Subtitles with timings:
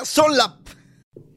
[0.00, 0.58] podcast son la...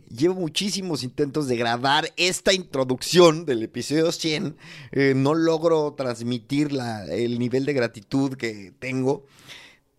[0.10, 4.56] Llevo muchísimos intentos de grabar esta introducción del episodio 100.
[4.92, 9.26] Eh, no logro transmitir la, el nivel de gratitud que tengo.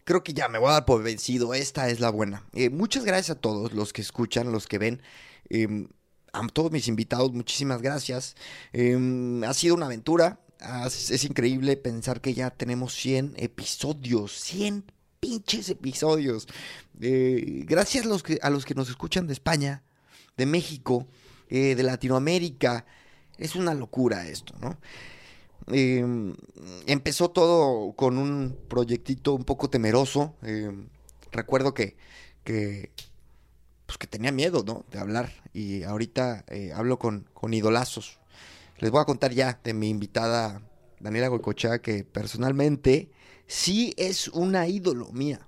[0.04, 1.52] Creo que ya me voy a dar por vencido.
[1.52, 2.44] Esta es la buena.
[2.52, 5.02] Eh, muchas gracias a todos los que escuchan, los que ven.
[5.48, 5.88] Em,
[6.32, 8.36] a todos mis invitados, muchísimas gracias.
[8.72, 10.38] Em, ha sido una aventura.
[10.86, 14.32] Es increíble pensar que ya tenemos 100 episodios.
[14.32, 14.84] 100
[15.24, 16.46] pinches episodios.
[17.00, 19.82] Eh, gracias a los, que, a los que nos escuchan de España,
[20.36, 21.06] de México,
[21.48, 22.84] eh, de Latinoamérica.
[23.38, 24.78] Es una locura esto, ¿no?
[25.68, 26.34] Em,
[26.86, 30.34] empezó todo con un proyectito un poco temeroso.
[30.42, 30.88] Em,
[31.32, 31.96] recuerdo que,
[32.44, 32.92] que,
[33.86, 34.84] pues que tenía miedo, ¿no?
[34.90, 35.32] De hablar.
[35.54, 38.18] Y ahorita eh, hablo con, con idolazos.
[38.78, 40.60] Les voy a contar ya de mi invitada
[41.00, 43.10] Daniela Goicochea, que personalmente
[43.46, 45.46] sí es una ídolo mía.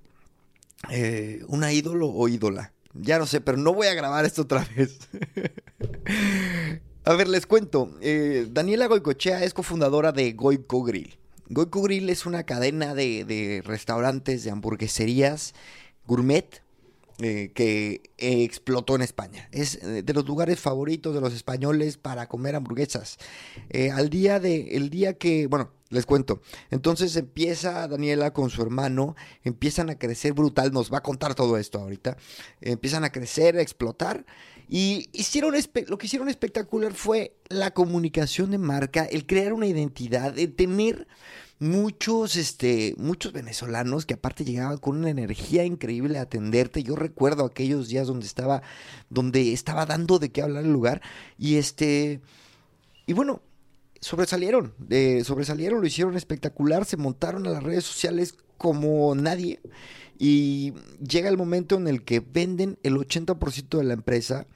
[0.91, 2.73] Eh, una ídolo o ídola.
[2.95, 4.99] Ya no sé, pero no voy a grabar esto otra vez.
[7.05, 7.97] a ver, les cuento.
[8.01, 11.19] Eh, Daniela Goicochea es cofundadora de Goico Grill.
[11.49, 15.55] Goico Grill es una cadena de, de restaurantes, de hamburgueserías
[16.07, 16.63] gourmet
[17.19, 19.49] eh, que explotó en España.
[19.51, 23.17] Es eh, de los lugares favoritos de los españoles para comer hamburguesas.
[23.71, 26.43] Eh, al día de, el día que, bueno, les cuento.
[26.71, 31.57] Entonces empieza Daniela con su hermano, empiezan a crecer brutal, nos va a contar todo
[31.57, 32.19] esto ahorita.
[32.61, 34.27] Empiezan a crecer, a explotar.
[34.69, 35.55] Y hicieron
[35.87, 41.07] lo que hicieron espectacular fue la comunicación de marca, el crear una identidad, el tener
[41.59, 46.83] muchos, este, muchos venezolanos que aparte llegaban con una energía increíble a atenderte.
[46.83, 48.63] Yo recuerdo aquellos días donde estaba,
[49.11, 51.03] donde estaba dando de qué hablar el lugar.
[51.39, 52.21] Y este,
[53.07, 53.43] y bueno,
[54.01, 59.61] sobresalieron, eh, sobresalieron, lo hicieron espectacular, se montaron a las redes sociales como nadie.
[60.19, 60.73] Y
[61.07, 64.47] llega el momento en el que venden el 80% de la empresa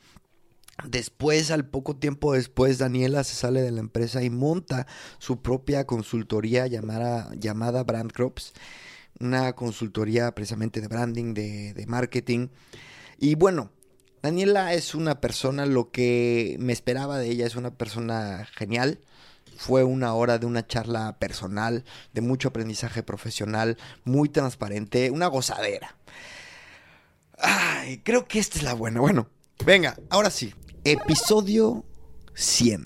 [0.87, 4.87] Después, al poco tiempo después, Daniela se sale de la empresa y monta
[5.19, 8.53] su propia consultoría llamada, llamada Brand Crops,
[9.19, 12.49] una consultoría precisamente de branding, de, de marketing.
[13.19, 13.71] Y bueno,
[14.23, 19.01] Daniela es una persona, lo que me esperaba de ella, es una persona genial.
[19.57, 21.85] Fue una hora de una charla personal,
[22.15, 25.97] de mucho aprendizaje profesional, muy transparente, una gozadera.
[27.39, 29.01] Ay, creo que esta es la buena.
[29.01, 29.29] Bueno,
[29.65, 30.55] venga, ahora sí,
[30.85, 31.85] Episodio
[32.35, 32.85] 100.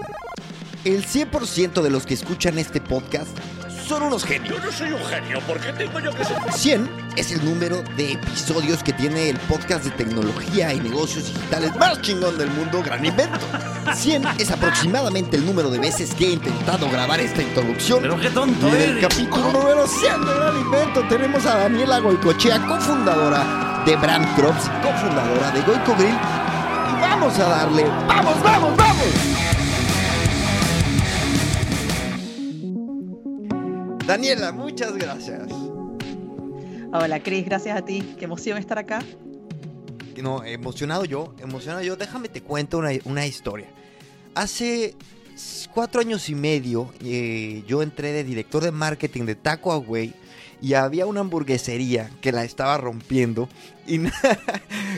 [0.84, 3.28] El 100% de los que escuchan este podcast
[3.86, 4.56] son unos genios.
[4.56, 6.36] Yo no soy un genio, ¿por qué tengo yo que ser?
[6.52, 11.76] 100 es el número de episodios que tiene el podcast de tecnología y negocios digitales
[11.76, 13.46] más chingón del mundo, Gran Invento.
[13.94, 18.00] 100 es aproximadamente el número de veces que he intentado grabar esta introducción.
[18.02, 22.66] Pero qué tonto en el capítulo número 100 de Gran Invento tenemos a Daniela Goicochea,
[22.66, 26.43] cofundadora de Brand Crops, cofundadora de Goico Grill.
[26.86, 29.34] Y vamos a darle, vamos, vamos, vamos.
[34.06, 35.48] Daniela, muchas gracias.
[36.92, 38.14] Hola Cris, gracias a ti.
[38.18, 39.00] Qué emoción estar acá.
[40.22, 41.96] No, emocionado yo, emocionado yo.
[41.96, 43.66] Déjame te cuento una, una historia.
[44.34, 44.94] Hace
[45.72, 50.14] cuatro años y medio eh, yo entré de director de marketing de Taco Away
[50.62, 53.48] y había una hamburguesería que la estaba rompiendo
[53.86, 54.12] y, na-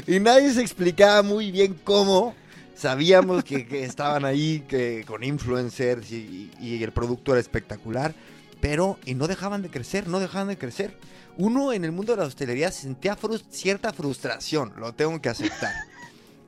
[0.06, 2.34] y nadie se explicaba muy bien cómo.
[2.76, 8.14] Sabíamos que, que estaban ahí que, con influencers y, y el producto era espectacular,
[8.60, 10.94] pero y no dejaban de crecer, no dejaban de crecer.
[11.38, 15.72] Uno en el mundo de la hostelería sentía frus- cierta frustración, lo tengo que aceptar.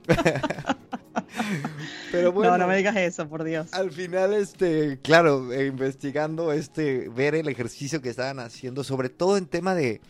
[2.12, 3.72] pero bueno, No, no me digas eso, por Dios.
[3.72, 9.36] al final, este, claro, eh, investigando, este, ver el ejercicio que estaban haciendo, sobre todo
[9.36, 10.00] en tema de,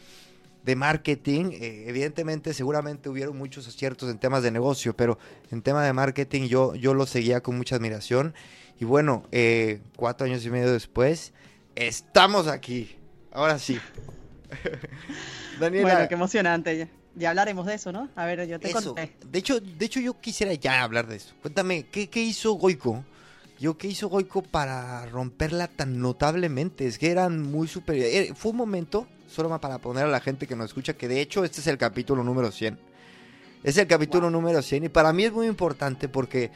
[0.65, 5.19] de marketing, eh, evidentemente, seguramente hubieron muchos aciertos en temas de negocio, pero
[5.51, 8.35] en tema de marketing yo, yo lo seguía con mucha admiración.
[8.81, 11.33] Y bueno, eh, cuatro años y medio después,
[11.75, 12.97] estamos aquí.
[13.33, 13.79] Ahora sí.
[15.61, 16.79] Daniela, Bueno, qué emocionante.
[16.79, 18.09] Ya, ya hablaremos de eso, ¿no?
[18.17, 18.95] A ver, yo te eso.
[18.95, 19.13] conté.
[19.31, 21.35] De hecho, de hecho, yo quisiera ya hablar de eso.
[21.43, 23.05] Cuéntame, ¿qué, qué hizo Goico?
[23.59, 26.87] Yo, ¿qué hizo Goico para romperla tan notablemente?
[26.87, 28.31] Es que eran muy superiores.
[28.31, 31.21] Eh, Fue un momento, solo para poner a la gente que nos escucha, que de
[31.21, 32.79] hecho este es el capítulo número 100.
[33.65, 36.53] Es el capítulo número 100 y para mí es muy importante porque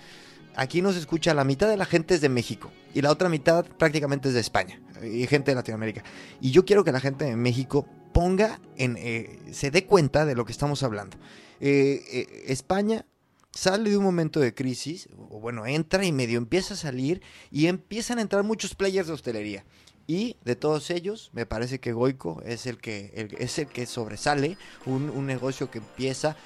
[0.55, 3.65] aquí nos escucha la mitad de la gente es de México y la otra mitad
[3.65, 6.05] prácticamente es de España y gente de Latinoamérica.
[6.41, 10.35] Y yo quiero que la gente de México ponga en, eh, se dé cuenta de
[10.35, 11.17] lo que estamos hablando.
[11.61, 13.07] Eh, eh, España
[13.53, 17.67] sale de un momento de crisis, o bueno, entra y medio empieza a salir y
[17.67, 19.65] empiezan a entrar muchos players de hostelería.
[20.07, 24.57] Y de todos ellos, me parece que Goico es el que, es el que sobresale,
[24.85, 26.37] un, negocio que empieza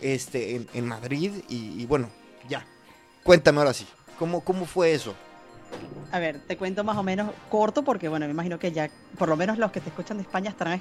[0.00, 2.10] este, en, Madrid y, y bueno,
[2.48, 2.66] ya.
[3.22, 3.86] Cuéntame ahora sí,
[4.18, 5.14] ¿cómo, cómo fue eso?
[6.12, 9.28] A ver, te cuento más o menos corto porque, bueno, me imagino que ya, por
[9.28, 10.74] lo menos los que te escuchan de España estarán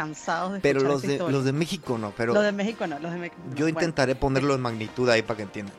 [0.00, 1.36] cansados de Pero los esta de, historia.
[1.36, 3.40] los de México no, pero Los de México no, los de México.
[3.54, 5.74] yo intentaré ponerlo en magnitud ahí para que entiendan.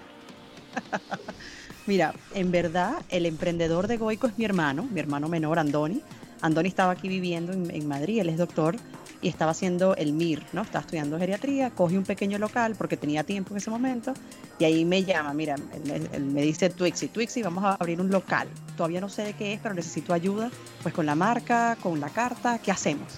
[1.85, 6.01] Mira, en verdad, el emprendedor de Goico es mi hermano, mi hermano menor, Andoni.
[6.41, 8.75] Andoni estaba aquí viviendo en, en Madrid, él es doctor
[9.21, 10.61] y estaba haciendo el MIR, ¿no?
[10.61, 14.13] Estaba estudiando geriatría, coge un pequeño local porque tenía tiempo en ese momento
[14.59, 17.99] y ahí me llama, mira, él, él- él me dice Twixy, Twixy, vamos a abrir
[18.01, 18.47] un local.
[18.75, 20.51] Todavía no sé de qué es, pero necesito ayuda,
[20.83, 23.13] pues con la marca, con la carta, ¿qué hacemos?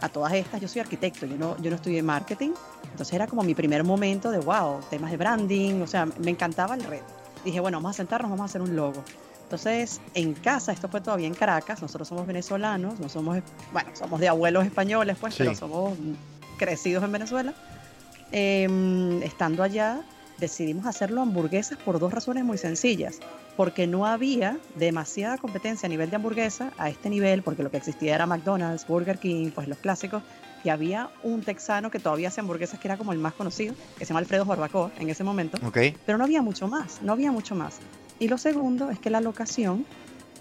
[0.00, 2.50] A todas estas, yo soy arquitecto, yo no, yo no estudié marketing,
[2.84, 6.74] entonces era como mi primer momento de wow, temas de branding, o sea, me encantaba
[6.74, 7.04] el reto.
[7.44, 9.02] Dije, bueno, vamos a sentarnos, vamos a hacer un logo.
[9.42, 13.38] Entonces, en casa, esto fue todavía en Caracas, nosotros somos venezolanos, no somos,
[13.72, 15.38] bueno, somos de abuelos españoles, pues, Sí.
[15.42, 15.98] pero somos
[16.56, 17.52] crecidos en Venezuela.
[18.32, 20.02] Em, estando allá,
[20.38, 23.18] decidimos hacerlo hamburguesas por dos razones muy sencillas.
[23.56, 27.76] Porque no había demasiada competencia a nivel de hamburguesa a este nivel, porque lo que
[27.76, 30.22] existía era McDonald's, Burger King, pues los clásicos.
[30.64, 34.04] Y había un texano que todavía hace hamburguesas que era como el más conocido, que
[34.04, 35.78] se llama Alfredo Barbacoa en ese momento ¿Ok?
[36.04, 37.78] pero no había mucho más, no había mucho más.
[38.18, 39.86] Y lo segundo es que la locación,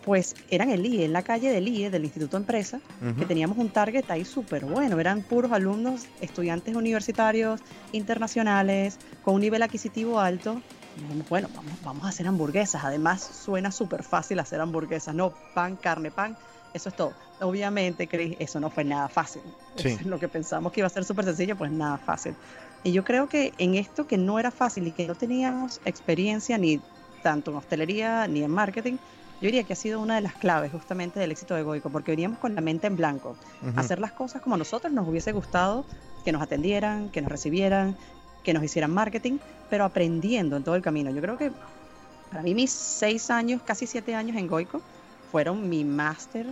[0.04, 2.82] pues era en el IE, en la calle del IE, del Instituto Empresa,
[3.18, 7.62] que teníamos un target ahí súper bueno, eran puros alumnos, estudiantes universitarios,
[7.94, 10.62] internacionales, con un nivel adquisitivo alto.
[10.96, 15.76] Dijimos, bueno, vamos, vamos a hacer hamburguesas, además suena súper fácil hacer hamburguesas, no, pan,
[15.76, 16.38] carne, pan,
[16.74, 17.14] eso es todo.
[17.42, 19.42] Obviamente, Chris, eso no fue nada fácil.
[19.76, 19.90] Sí.
[19.90, 22.36] Eso es lo que pensamos que iba a ser súper sencillo, pues nada fácil.
[22.84, 26.58] Y yo creo que en esto que no era fácil y que no teníamos experiencia
[26.58, 26.80] ni
[27.24, 28.98] tanto en hostelería ni en marketing,
[29.42, 32.12] yo diría que ha sido una de las claves justamente del éxito de Goico, porque
[32.12, 33.38] veníamos con la mente en blanco,
[33.78, 35.86] hacer las cosas como a nosotros nos hubiese gustado,
[36.26, 37.96] que nos atendieran, que nos recibieran,
[38.44, 39.38] que nos hicieran marketing,
[39.70, 41.12] pero aprendiendo en todo el camino.
[41.12, 41.52] Yo creo que
[42.30, 44.82] para mí mis seis años, casi siete años en Goico,
[45.32, 46.48] fueron mi máster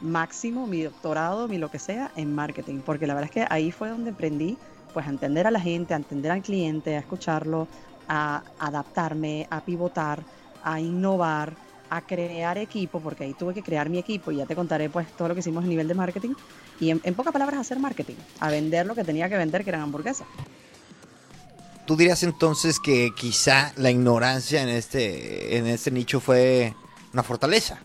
[0.00, 3.70] máximo, mi doctorado, mi lo que sea en marketing, porque la verdad es que ahí
[3.70, 4.56] fue donde aprendí
[4.92, 7.66] pues a entender a la gente, a entender al cliente, a escucharlo,
[8.08, 10.22] a adaptarme, a pivotar,
[10.62, 11.54] a innovar,
[11.88, 15.06] a crear equipo, porque ahí tuve que crear mi equipo y ya te contaré pues
[15.16, 16.34] todo lo que hicimos a nivel de marketing
[16.80, 19.70] y en, en pocas palabras hacer marketing, a vender lo que tenía que vender, que
[19.70, 20.26] eran hamburguesas.
[21.86, 26.74] ¿Tú dirías entonces que quizá la ignorancia en este, en este nicho fue
[27.12, 27.80] una fortaleza?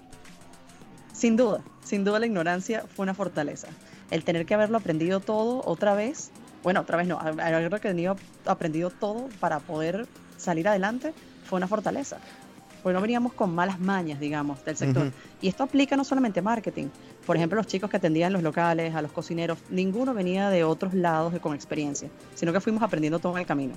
[1.13, 3.67] Sin duda, sin duda la ignorancia fue una fortaleza.
[4.11, 6.29] El tener que haberlo aprendido todo otra vez,
[6.61, 7.75] bueno, otra vez no, haberlo
[8.45, 10.07] aprendido todo para poder
[10.37, 11.13] salir adelante
[11.45, 12.19] fue una fortaleza.
[12.87, 15.07] Porque no veníamos con malas mañas, digamos, del sector.
[15.07, 15.15] Ujú.
[15.41, 16.85] Y esto aplica no solamente a marketing.
[17.25, 20.93] Por ejemplo, los chicos que atendían los locales, a los cocineros, ninguno venía de otros
[20.93, 23.73] lados de- con experiencia, sino que fuimos aprendiendo todo en el camino.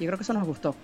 [0.00, 0.74] Yo creo que eso nos gustó.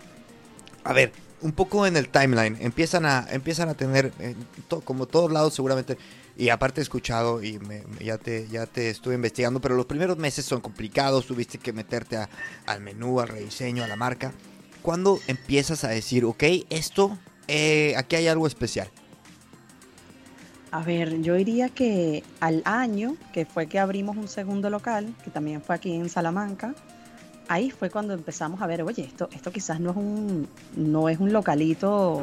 [0.85, 2.59] A ver, un poco en el timeline.
[2.61, 4.35] Empiezan a, empiezan a tener, eh,
[4.69, 5.97] to- como todos lados seguramente,
[6.37, 9.87] y aparte he escuchado y me- me- ya, te, ya te estuve investigando, pero los
[9.87, 12.29] primeros meses son complicados, tuviste que meterte a-
[12.67, 14.33] al menú, al rediseño, a la marca.
[14.83, 17.17] ¿Cuándo empiezas a decir, ok, esto,
[17.49, 18.89] eh, aquí hay algo especial?
[20.71, 25.31] A ver, yo diría que al año, que fue que abrimos un segundo local, que
[25.31, 26.75] también fue aquí en Salamanca,
[27.49, 31.19] ahí fue cuando empezamos a ver, oye, esto, esto quizás no es un, no es
[31.21, 32.23] un localito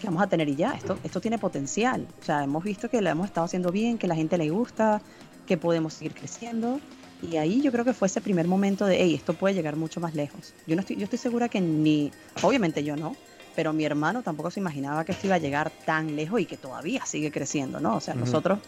[0.00, 2.06] que vamos a tener y ya, esto, esto tiene potencial.
[2.22, 5.02] O sea, hemos visto que lo hemos estado haciendo bien, que la gente le gusta,
[5.46, 6.80] que podemos seguir creciendo.
[7.22, 10.00] Y ahí yo creo que fue ese primer momento de, hey, esto puede llegar mucho
[10.00, 10.54] más lejos.
[10.66, 12.10] Yo no estoy, yo estoy segura que ni,
[12.42, 13.14] obviamente yo no,
[13.54, 16.56] pero mi hermano tampoco se imaginaba que esto iba a llegar tan lejos y que
[16.56, 17.96] todavía sigue creciendo, ¿no?
[17.96, 18.58] O sea, nosotros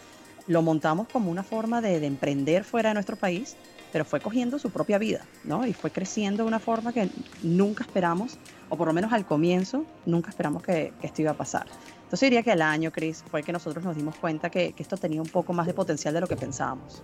[0.47, 3.55] lo montamos como una forma de, de emprender fuera de nuestro país,
[3.91, 5.65] pero fue cogiendo su propia vida, ¿no?
[5.65, 7.09] Y fue creciendo de una forma que
[7.43, 8.37] nunca esperamos,
[8.69, 11.67] o por lo menos al comienzo, nunca esperamos que, que esto iba a pasar.
[12.03, 14.95] Entonces diría que al año, Chris, fue que nosotros nos dimos cuenta que, que esto
[14.95, 17.03] tenía un poco más de potencial de lo que pensábamos.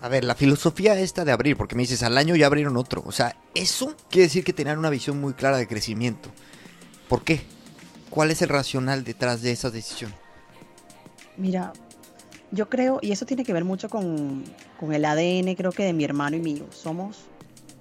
[0.00, 3.04] A ver, la filosofía esta de abrir, porque me dices, al año ya abrieron otro.
[3.06, 6.28] O sea, eso quiere decir que tenían una visión muy clara de crecimiento.
[7.12, 7.42] ¿Por qué?
[8.08, 10.10] ¿Cuál es el racional detrás de esa decisión?
[11.36, 11.74] Mira,
[12.52, 14.44] yo creo, y eso tiene que ver mucho con,
[14.80, 16.64] con el ADN, creo que de mi hermano y mío.
[16.72, 17.18] Somos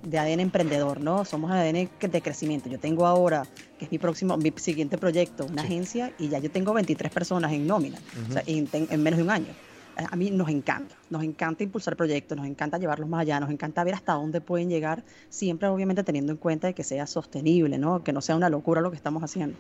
[0.03, 1.23] de ADN emprendedor, ¿no?
[1.23, 2.67] Somos ADN de crecimiento.
[2.67, 3.43] Yo tengo ahora,
[3.79, 5.67] que es mi próximo, mi siguiente proyecto, una Sí.
[5.69, 8.51] agencia, y ya yo tengo 23 personas en nómina, o sea, Ujú.
[8.51, 9.53] en, ten- en menos de un año.
[9.98, 13.50] A a mí nos encanta, nos encanta impulsar proyectos, nos encanta llevarlos más allá, nos
[13.50, 17.77] encanta ver hasta dónde pueden llegar, siempre obviamente teniendo en cuenta de que sea sostenible,
[17.77, 18.03] ¿no?
[18.03, 19.57] Que no sea una locura lo que estamos haciendo.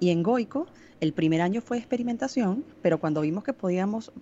[0.00, 0.66] Y en Goico,
[1.00, 4.12] el primer año fue experimentación, pero cuando vimos que podíamos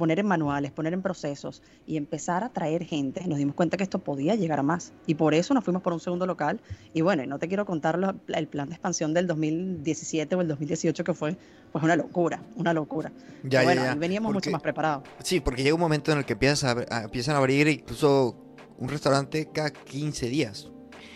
[0.00, 3.82] poner en manuales, poner en procesos y empezar a traer gente, nos dimos cuenta que
[3.82, 4.94] esto podía llegar a más.
[5.06, 6.58] Y por eso nos fuimos por un segundo local.
[6.94, 11.04] Y bueno, no te quiero contar el plan de expansión del 2017 o el 2018
[11.04, 11.36] que fue
[11.70, 13.12] pues una locura, una locura.
[13.42, 15.04] Ya, bueno, ya, veníamos mucho más preparados.
[15.22, 18.36] Sí, porque llega un momento en el que a, empiezan a abrir incluso
[18.78, 20.70] un restaurante cada 15 días.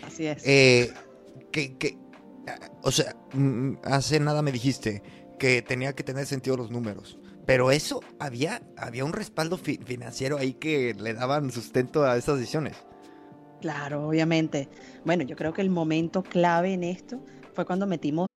[0.05, 0.43] Así es.
[0.45, 0.93] Eh,
[1.51, 1.97] que, que,
[2.83, 5.01] o sea, mm, hace nada me dijiste
[5.39, 7.17] que tenía que tener sentido los números.
[7.45, 12.75] Pero eso, había, había un respaldo financiero ahí que le daban sustento a esas decisiones.
[13.61, 14.69] Claro, obviamente.
[15.05, 17.23] Bueno, yo creo que el momento clave en esto
[17.53, 18.27] fue cuando metimos.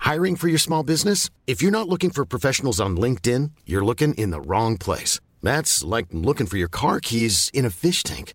[0.00, 1.28] Hiring for your small business?
[1.46, 5.20] If you're not looking for professionals on LinkedIn, you're looking in the wrong place.
[5.42, 8.32] That's like looking for your car keys in a fish tank.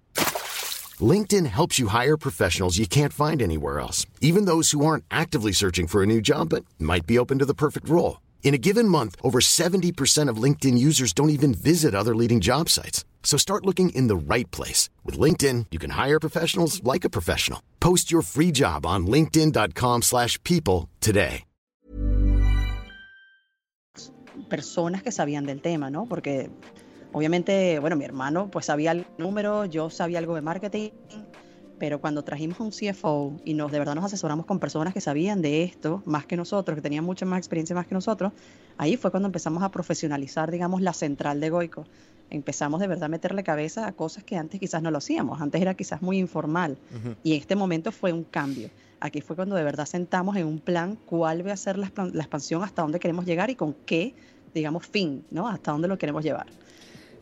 [1.02, 5.52] LinkedIn helps you hire professionals you can't find anywhere else, even those who aren't actively
[5.52, 8.18] searching for a new job but might be open to the perfect role.
[8.44, 12.70] In a given month, over 70% of LinkedIn users don't even visit other leading job
[12.70, 13.06] sites.
[13.24, 14.90] So start looking in the right place.
[15.04, 17.60] With LinkedIn, you can hire professionals like a professional.
[17.80, 21.46] Post your free job on linkedin.com slash people today.
[24.50, 26.06] Personas que sabían del tema, ¿no?
[26.06, 26.50] Porque
[27.12, 30.90] obviamente, bueno, mi hermano pues sabía el número, yo sabía algo de marketing,
[31.84, 35.42] pero cuando trajimos un CFO y nos de verdad nos asesoramos con personas que sabían
[35.42, 38.32] de esto más que nosotros, que tenían mucha más experiencia más que nosotros,
[38.78, 41.84] ahí fue cuando empezamos a profesionalizar, digamos, la central de Goico.
[42.30, 45.62] Empezamos de verdad a meterle cabeza a cosas que antes quizás no lo hacíamos, antes
[45.62, 46.78] era quizás muy informal
[47.22, 48.70] y en este momento fue un cambio.
[49.02, 52.64] Aquí fue cuando de verdad sentamos en un plan cuál va a ser la, expansión,
[52.64, 54.16] hasta dónde queremos llegar y con qué,
[54.54, 55.50] digamos, fin, ¿no?
[55.50, 56.48] Hasta dónde lo queremos llevar.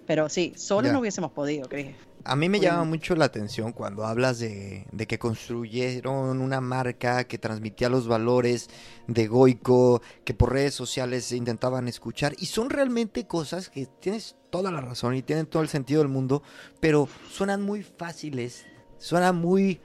[0.05, 1.95] Pero sí, solo no hubiésemos podido, Cris.
[2.25, 7.37] A mí me llama mucho la atención cuando hablas de, que construyeron una marca que
[7.37, 8.69] transmitía los valores
[9.07, 12.35] de Goico, que por redes sociales intentaban escuchar.
[12.37, 16.09] Y son realmente cosas que tienes toda la razón y tienen todo el sentido del
[16.09, 16.43] mundo,
[16.79, 18.65] pero suenan muy fáciles,
[18.97, 19.81] suenan muy,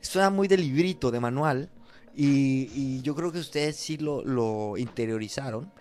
[0.00, 1.70] suena muy de librito, de manual.
[2.14, 5.72] Y, yo creo que ustedes sí lo, lo interiorizaron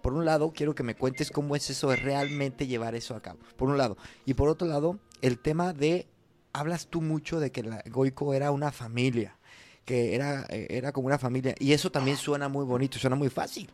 [0.00, 3.20] por un lado, quiero que me cuentes cómo es eso de realmente llevar eso a
[3.20, 3.38] cabo.
[3.56, 3.96] Por un lado.
[4.24, 6.06] Y por otro lado, el tema de,
[6.52, 9.36] hablas tú mucho de que la Goico era una familia,
[9.84, 13.28] que era, eh, era como una familia, y eso también suena muy bonito, suena muy
[13.28, 13.68] fácil,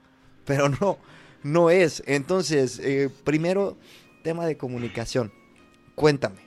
[0.44, 0.98] pero no,
[1.42, 2.02] no es.
[2.06, 3.76] Entonces, eh, primero,
[4.22, 5.32] tema de comunicación.
[5.94, 6.46] Cuéntame.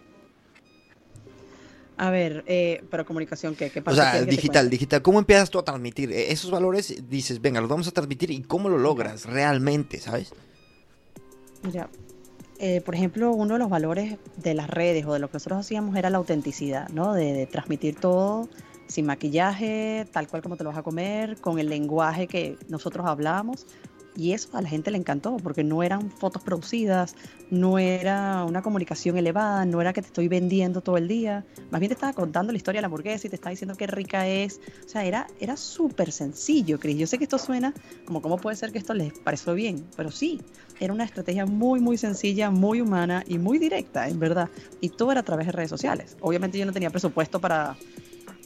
[1.97, 4.01] A ver, eh, pero comunicación, ¿qué, qué pasa?
[4.01, 5.01] O sea, digital, digital.
[5.01, 7.09] ¿Cómo empiezas tú a transmitir esos valores?
[7.09, 10.31] Dices, venga, los vamos a transmitir y cómo lo logras realmente, ¿sabes?
[11.61, 11.89] Mira,
[12.59, 15.59] eh, por ejemplo, uno de los valores de las redes o de lo que nosotros
[15.61, 17.13] hacíamos era la autenticidad, ¿no?
[17.13, 18.49] De, transmitir todo
[18.87, 23.05] sin maquillaje, tal cual como te lo vas a comer, con el lenguaje que nosotros
[23.05, 23.65] hablábamos.
[24.19, 27.15] Y eso a la gente le encantó, porque no eran fotos producidas,
[27.49, 31.79] no era una comunicación elevada, no era que te estoy vendiendo todo el día, más
[31.79, 34.27] bien te estaba contando la historia de la hamburguesa y te estaba diciendo qué rica
[34.27, 34.59] es.
[34.85, 36.97] O sea, era, era súper sencillo, Cris.
[36.97, 37.73] Yo sé que esto suena
[38.03, 40.41] como cómo puede ser que esto les pareció bien, pero sí,
[40.81, 44.49] era una estrategia muy, muy sencilla, muy humana y muy directa, en verdad.
[44.81, 46.17] Y todo era a través de redes sociales.
[46.19, 47.77] Obviamente yo no tenía presupuesto para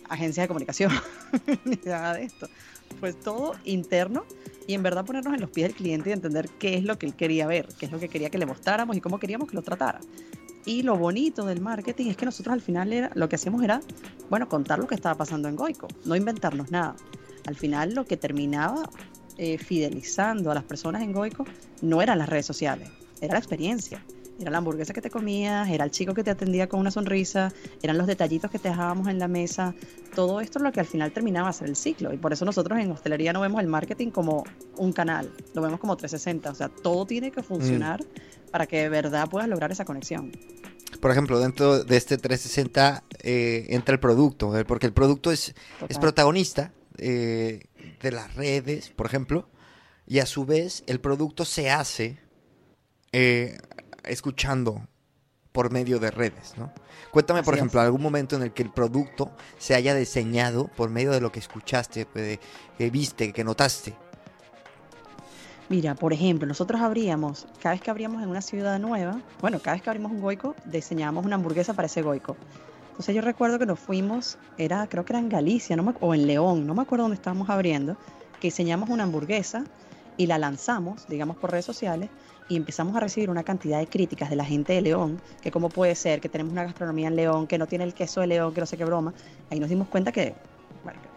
[0.08, 0.92] agencias de comunicación
[1.65, 2.48] ni nada de esto.
[3.00, 4.24] Fue todo interno
[4.67, 7.05] y en verdad ponernos en los pies del cliente y entender qué es lo que
[7.05, 9.55] él quería ver, qué es lo que quería que le mostráramos y cómo queríamos que
[9.55, 10.00] lo tratara.
[10.65, 13.82] Y lo bonito del marketing es que nosotros al final era, lo que hacíamos era,
[14.29, 16.96] bueno, contar lo que estaba pasando en Goico, no inventarnos nada.
[17.46, 18.89] Al final lo que terminaba
[19.38, 21.46] eh, fidelizando a las personas en Goico
[21.82, 22.89] no eran las redes sociales,
[23.20, 24.01] era la experiencia.
[24.39, 27.51] Era la hamburguesa que te comías, era el chico que te atendía con una sonrisa,
[27.81, 29.75] eran los detallitos que te dejábamos en la mesa.
[30.15, 32.11] Todo esto es lo que al final terminaba a ser el ciclo.
[32.13, 34.43] Y por eso nosotros en hostelería no vemos el marketing como
[34.77, 36.49] un canal, lo vemos como 360.
[36.49, 38.51] O sea, todo tiene que funcionar mm.
[38.51, 40.31] para que de verdad puedas lograr esa conexión.
[40.99, 45.53] Por ejemplo, dentro de este 360 eh, entra el producto, eh, porque el producto es,
[45.89, 47.65] es protagonista eh,
[48.01, 49.49] de las redes, por ejemplo,
[50.07, 52.19] y a su vez el producto se hace
[54.05, 54.81] escuchando
[55.51, 56.72] por medio de redes, ¿no?
[57.12, 61.12] Cuéntame, por ejemplo, algún momento en el que el producto se haya diseñado por medio
[61.12, 62.07] de lo que escuchaste,
[62.77, 63.95] que viste, que notaste.
[65.69, 69.75] Mira, por ejemplo, nosotros abríamos, cada vez que abríamos en una ciudad nueva, bueno, cada
[69.75, 72.36] vez que abrimos un goico, diseñábamos una hamburguesa para ese goico.
[72.89, 76.27] Entonces yo recuerdo que nos fuimos, era, creo que era en Galicia, no o en
[76.27, 77.95] León, no me acuerdo dónde estábamos abriendo,
[78.39, 79.63] que diseñamos una hamburguesa
[80.17, 82.10] y la lanzamos, digamos, por redes sociales
[82.53, 85.69] y empezamos a recibir una cantidad de críticas de la gente de León, que cómo
[85.69, 88.53] puede ser que tenemos una gastronomía en León, que no tiene el queso de León,
[88.53, 89.12] que no sé qué broma.
[89.50, 90.36] Ahí nos dimos cuenta que,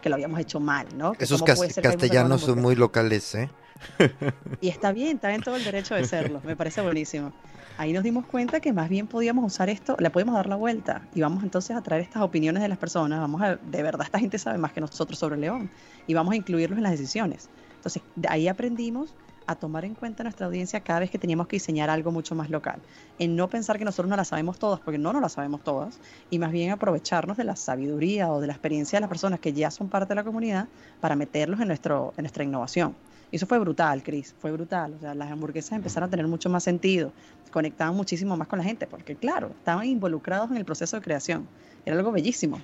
[0.01, 1.13] que lo habíamos hecho mal, ¿no?
[1.19, 3.51] Esos castellanos son muy locales, ¿eh?
[4.61, 7.31] Y está bien, está en todo el derecho de serlo, me parece buenísimo.
[7.77, 11.07] Ahí nos dimos cuenta que más bien podíamos usar esto, le podemos dar la vuelta
[11.13, 14.17] y vamos entonces a traer estas opiniones de las personas, vamos a, de verdad esta
[14.17, 15.69] gente sabe más que nosotros sobre León
[16.07, 17.47] y vamos a incluirlos en las decisiones.
[17.75, 19.13] Entonces, de ahí aprendimos
[19.47, 22.49] a tomar en cuenta nuestra audiencia cada vez que teníamos que diseñar algo mucho más
[22.49, 22.79] local.
[23.17, 25.99] En no pensar que nosotros no la sabemos todas, porque no nos la sabemos todas,
[26.29, 29.53] y más bien aprovecharnos de la sabiduría o de la experiencia de las personas que
[29.53, 30.67] ya son parte de la comunidad
[30.99, 32.95] para meterlos en, nuestro, en nuestra innovación.
[33.31, 34.93] Y eso fue brutal, Chris, fue brutal.
[34.93, 37.11] O sea, las hamburguesas empezaron a tener mucho más sentido,
[37.51, 41.47] conectaban muchísimo más con la gente, porque claro, estaban involucrados en el proceso de creación.
[41.85, 42.61] Era algo bellísimo.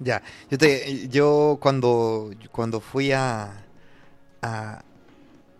[0.00, 3.52] Ya, yo, te, yo cuando, cuando fui a,
[4.42, 4.82] a,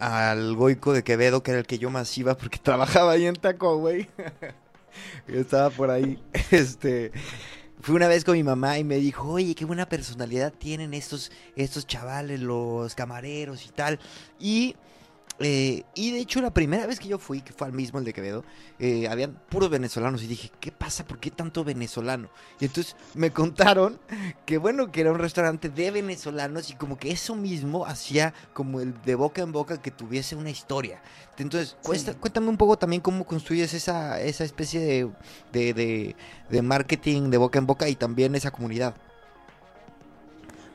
[0.03, 3.37] al Goico de Quevedo, que era el que yo más iba porque trabajaba ahí en
[3.37, 4.09] Taco, güey.
[5.29, 6.21] yo estaba por ahí.
[6.51, 7.13] Este,
[7.81, 11.31] fui una vez con mi mamá y me dijo, oye, qué buena personalidad tienen estos,
[11.55, 14.01] estos chavales, los camareros y tal.
[14.41, 14.75] Y
[15.43, 18.05] eh, y de hecho, la primera vez que yo fui, que fue al mismo, el
[18.05, 18.45] de Quevedo,
[18.79, 20.23] eh, habían puros venezolanos.
[20.23, 21.05] Y dije, ¿qué pasa?
[21.05, 22.29] ¿Por qué tanto venezolano?
[22.61, 23.99] Y entonces me contaron
[24.47, 28.81] que, bueno, que era un restaurante de venezolanos y como que eso mismo hacía como
[28.81, 31.03] el de boca en boca que tuviese una historia.
[31.39, 31.77] Entonces,
[32.21, 36.17] cuéntame un poco también cómo construyes esa, esa especie de, de,
[36.51, 38.95] de marketing de boca en boca y también esa comunidad.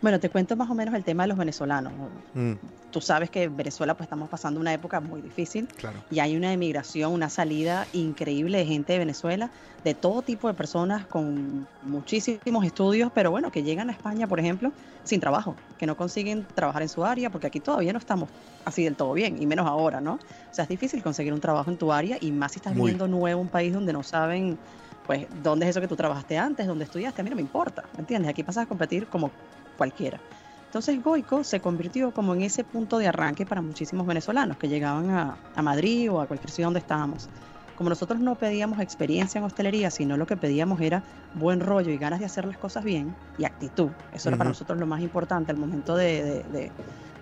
[0.01, 1.91] Bueno, te cuento más o menos el tema de los venezolanos.
[2.33, 2.53] Mm.
[2.91, 5.67] Tú sabes que en Venezuela pues estamos pasando una época muy difícil
[6.09, 9.51] y hay una emigración, una salida increíble de gente de Venezuela,
[9.83, 14.39] de todo tipo de personas con muchísimos estudios, pero bueno, que llegan a España, por
[14.39, 14.71] ejemplo,
[15.03, 18.29] sin trabajo, que no consiguen trabajar en su área, porque aquí todavía no estamos
[18.65, 20.13] así del todo bien, y menos ahora, ¿no?
[20.13, 20.19] O
[20.51, 23.41] sea, es difícil conseguir un trabajo en tu área y más si estás viviendo nuevo
[23.41, 24.59] un país donde no saben
[25.07, 26.67] pues, ¿dónde es eso que tú trabajaste antes?
[26.67, 27.21] ¿Dónde estudiaste?
[27.21, 28.29] A mí no me importa, ¿me entiendes?
[28.29, 29.31] Aquí pasas a competir como
[29.77, 30.19] cualquiera.
[30.65, 35.09] Entonces Goico se convirtió como en ese punto de arranque para muchísimos venezolanos que llegaban
[35.09, 37.29] a, Madrid o a cualquier ciudad donde estábamos.
[37.77, 41.03] Como nosotros no pedíamos experiencia en hostelería, sino lo que pedíamos era
[41.35, 43.91] buen rollo y ganas de hacer las cosas bien y actitud.
[44.13, 46.43] Eso era para nosotros lo más importante al momento de,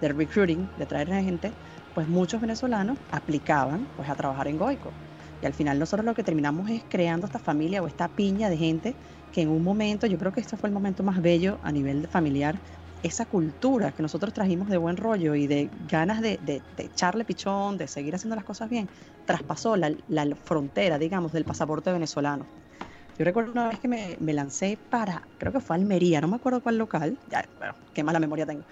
[0.01, 1.51] de, recruiting, de traer a gente,
[1.93, 4.91] pues muchos venezolanos aplicaban pues a trabajar en Goico.
[5.41, 8.57] Y al final nosotros lo que terminamos es creando esta familia o esta piña de
[8.57, 8.95] gente
[9.33, 12.07] que en un momento, yo creo que este fue el momento más bello a nivel
[12.07, 12.55] familiar,
[13.03, 17.77] esa cultura que nosotros trajimos de buen rollo y de ganas de, de, echarle pichón,
[17.77, 18.87] de seguir haciendo las cosas bien,
[19.25, 19.93] traspasó la,
[20.43, 22.45] frontera, digamos, del pasaporte venezolano.
[23.17, 26.61] Yo recuerdo una vez que me, lancé para, creo que fue Almería, no me acuerdo
[26.61, 28.63] cuál local, ya, bueno, qué mala memoria tengo.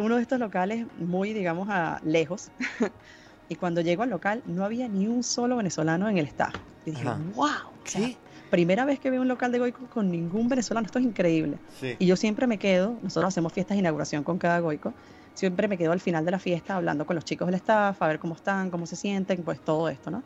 [0.00, 2.50] Uno de estos locales muy, digamos, a lejos.
[3.48, 6.54] y cuando llego al local no había ni un solo venezolano en el staff.
[6.84, 7.48] Y dije, wow,
[7.84, 8.16] ¿qué?
[8.50, 11.58] primera vez que veo un local de Goico con ningún venezolano, esto es increíble.
[11.98, 14.94] Y yo siempre me quedo, nosotros hacemos fiestas de inauguración con cada Goico,
[15.34, 18.08] siempre me quedo al final de la fiesta hablando con los chicos del staff, a
[18.08, 20.22] ver cómo están, cómo se sienten, pues todo esto, ¿no?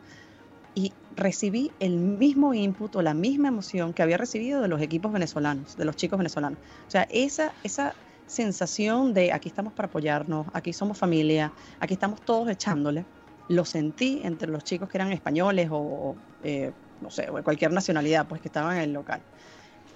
[0.75, 5.11] Y recibí el mismo input o la misma emoción que había recibido de los equipos
[5.11, 6.57] venezolanos, de los chicos venezolanos.
[6.87, 7.93] O sea, esa, esa
[8.27, 13.05] sensación de aquí estamos para apoyarnos, aquí somos familia, aquí estamos todos echándole,
[13.49, 16.71] lo sentí entre los chicos que eran españoles o eh,
[17.03, 19.21] no sé, o cualquier nacionalidad, pues que estaban en el local.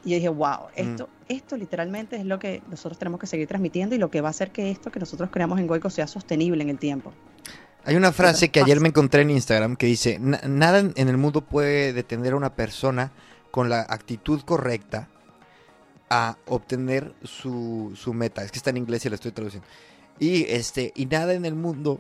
[0.06, 3.96] Y yo dije, wow, esto, esto literalmente es lo que nosotros tenemos que seguir transmitiendo
[3.96, 6.62] y lo que va a hacer que esto que nosotros creamos en Goico sea sostenible
[6.64, 7.14] en el tiempo.
[7.84, 11.42] Hay una frase que ayer me encontré en Instagram que dice, nada en el mundo
[11.42, 13.12] puede detener a una persona
[13.52, 15.08] con la actitud correcta
[16.10, 18.44] a obtener su, su, meta.
[18.44, 19.68] Es que está en inglés y la estoy traduciendo.
[20.20, 22.00] Y, este, y nada en el mundo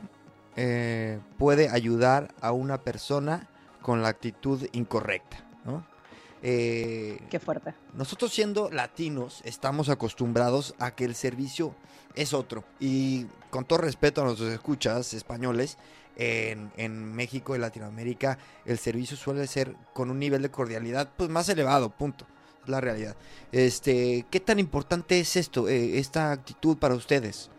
[0.56, 3.48] eh, puede ayudar a una persona
[3.82, 5.86] con la actitud incorrecta, ¿no?
[6.42, 7.74] Eh, Qué fuerte.
[7.94, 11.76] Nosotros siendo latinos estamos acostumbrados a que el servicio
[12.16, 12.64] es otro.
[12.80, 15.78] Y con todo respeto a nuestros escuchas españoles,
[16.16, 21.30] en, en, México y Latinoamérica el servicio suele ser con un nivel de cordialidad pues
[21.30, 22.26] más elevado, punto.
[22.68, 23.16] La realidad.
[23.52, 27.50] Este, ¿Qué tan importante es esto, eh, esta actitud para ustedes?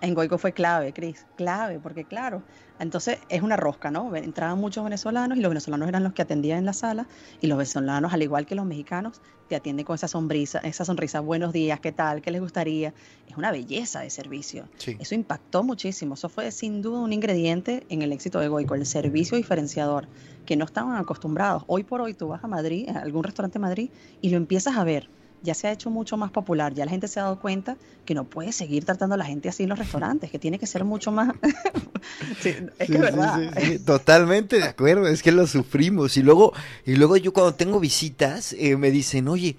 [0.00, 2.42] En Goico fue clave, Cris, clave, porque claro,
[2.78, 4.14] entonces es una rosca, ¿no?
[4.14, 7.08] Entraban muchos venezolanos y los venezolanos eran los que atendían en la sala
[7.40, 11.18] y los venezolanos, al igual que los mexicanos, te atienden con esa sonrisa, esa sonrisa,
[11.18, 12.22] buenos días, ¿qué tal?
[12.22, 12.94] ¿Qué les gustaría?
[13.26, 14.68] Es una belleza de servicio.
[15.00, 16.14] Eso impactó muchísimo.
[16.14, 20.06] Eso fue sin duda un ingrediente en el éxito de Goico, el servicio diferenciador,
[20.46, 21.64] que no estaban acostumbrados.
[21.66, 24.76] Hoy por hoy tú vas a Madrid, a algún restaurante de Madrid, y lo empiezas
[24.76, 25.10] a ver
[25.42, 28.14] ya se ha hecho mucho más popular, ya la gente se ha dado cuenta que
[28.14, 30.84] no puede seguir tratando a la gente así en los restaurantes, que tiene que ser
[30.84, 31.34] mucho más...
[32.40, 33.52] sí, es que es verdad.
[33.84, 36.16] totalmente de acuerdo, es que lo sufrimos.
[36.16, 36.52] Y luego,
[36.84, 39.56] y luego yo cuando tengo visitas eh, me dicen, oye,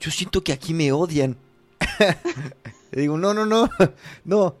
[0.00, 1.36] yo siento que aquí me odian.
[2.92, 3.68] digo, no, no, no,
[4.24, 4.54] no.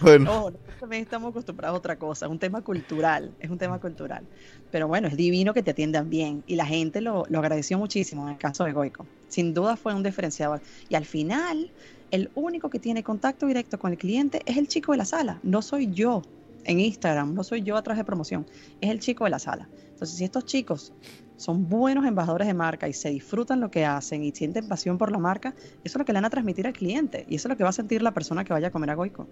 [0.00, 0.24] Bueno.
[0.24, 4.24] No, nosotros también estamos acostumbrados a otra cosa, un tema cultural, es un tema cultural.
[4.72, 8.26] Pero bueno, es divino que te atiendan bien y la gente lo, lo agradeció muchísimo
[8.26, 9.06] en el caso de Goico.
[9.28, 10.60] Sin duda fue un diferenciador.
[10.88, 11.70] Y al final,
[12.10, 15.38] el único que tiene contacto directo con el cliente es el chico de la sala,
[15.44, 16.22] no soy yo
[16.64, 18.44] en Instagram, no soy yo a través de promoción,
[18.80, 19.68] es el chico de la sala.
[19.92, 20.92] Entonces, si estos chicos
[21.36, 25.12] son buenos embajadores de marca y se disfrutan lo que hacen y sienten pasión por
[25.12, 27.50] la marca, eso es lo que le van a transmitir al cliente y eso es
[27.50, 29.28] lo que va a sentir la persona que vaya a comer a Goico.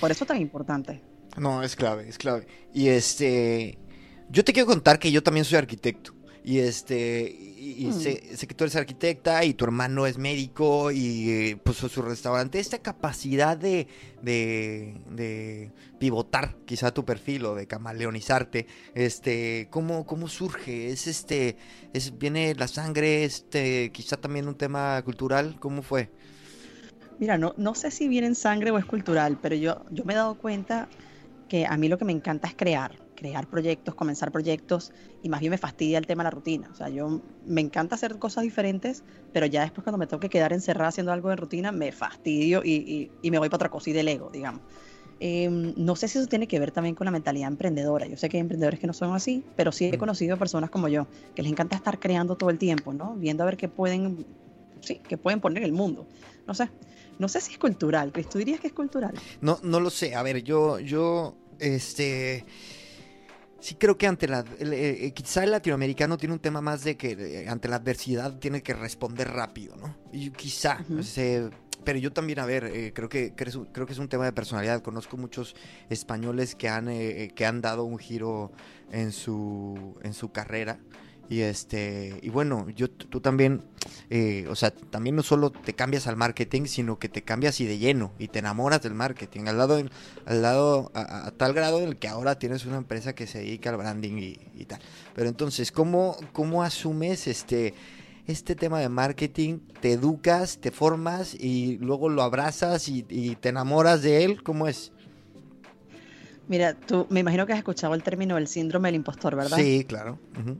[0.00, 1.02] Por eso es tan importante.
[1.36, 2.46] No, es clave, es clave.
[2.72, 3.78] Y este,
[4.30, 6.12] yo te quiero contar que yo también soy arquitecto.
[6.44, 7.92] Y este, y, y Mm.
[7.92, 12.60] sé, sé que tú eres arquitecta y tu hermano es médico y pues su restaurante,
[12.60, 13.88] esta capacidad de,
[14.22, 20.90] de, de pivotar quizá tu perfil o de camaleonizarte, este, ¿cómo, cómo surge?
[20.90, 21.56] ¿Es este,
[21.92, 25.56] es, viene la sangre, este, quizá también un tema cultural?
[25.58, 26.10] ¿Cómo fue?
[27.18, 30.12] Mira, no, no sé si viene en sangre o es cultural, pero yo, yo me
[30.12, 30.90] he dado cuenta
[31.48, 35.40] que a mí lo que me encanta es crear, crear proyectos, comenzar proyectos, y más
[35.40, 36.68] bien me fastidia el tema de la rutina.
[36.70, 40.28] O sea, yo me encanta hacer cosas diferentes, pero ya después cuando me tengo que
[40.30, 43.70] quedar encerrada haciendo algo de rutina, me fastidio y, y- y me voy para otra
[43.70, 44.62] cosa y delego, digamos.
[45.18, 48.06] Em, no sé si eso tiene que ver también con la mentalidad emprendedora.
[48.06, 50.88] Yo sé que hay emprendedores que no son así, pero sí he conocido personas como
[50.88, 53.16] yo, que les encanta estar creando todo el tiempo, ¿no?
[53.16, 54.26] Viendo a ver qué pueden,
[54.82, 56.08] sí, qué pueden poner en el mundo.
[56.46, 56.70] No sé.
[57.18, 58.28] No sé si es cultural, Chris.
[58.28, 59.14] ¿Tú dirías que es cultural?
[59.40, 60.14] No, no lo sé.
[60.14, 62.44] A ver, yo, yo, este,
[63.60, 66.96] sí creo que ante la, el- eh, quizá el latinoamericano tiene un tema más de
[66.96, 67.12] que
[67.44, 69.96] eh, ante la adversidad tiene que responder rápido, ¿no?
[70.12, 71.02] Y quizá, Ujú.
[71.02, 71.50] se-
[71.84, 74.08] pero yo también, a ver, eh, creo que creo, es un- creo que es un
[74.08, 74.82] tema de personalidad.
[74.82, 75.54] Conozco muchos
[75.88, 78.52] españoles que han, eh, que han dado un giro
[78.90, 80.78] en su, en su carrera.
[81.28, 83.62] Y este, y bueno, yo tú también,
[84.10, 87.66] eh, o sea, también no solo te cambias al marketing, sino que te cambias y
[87.66, 89.82] de lleno y te enamoras del marketing, al lado,
[90.24, 93.38] al lado, a, a tal grado en el que ahora tienes una empresa que se
[93.40, 94.78] dedica al branding y, y tal.
[95.14, 97.74] Pero entonces, ¿cómo, cómo asumes este,
[98.28, 99.58] este tema de marketing?
[99.80, 104.42] ¿Te educas, te formas y luego lo abrazas y, y te enamoras de él?
[104.44, 104.92] ¿Cómo es?
[106.48, 109.58] Mira, tú me imagino que has escuchado el término del síndrome del impostor, ¿verdad?
[109.58, 110.20] Sí, claro.
[110.38, 110.56] ujú.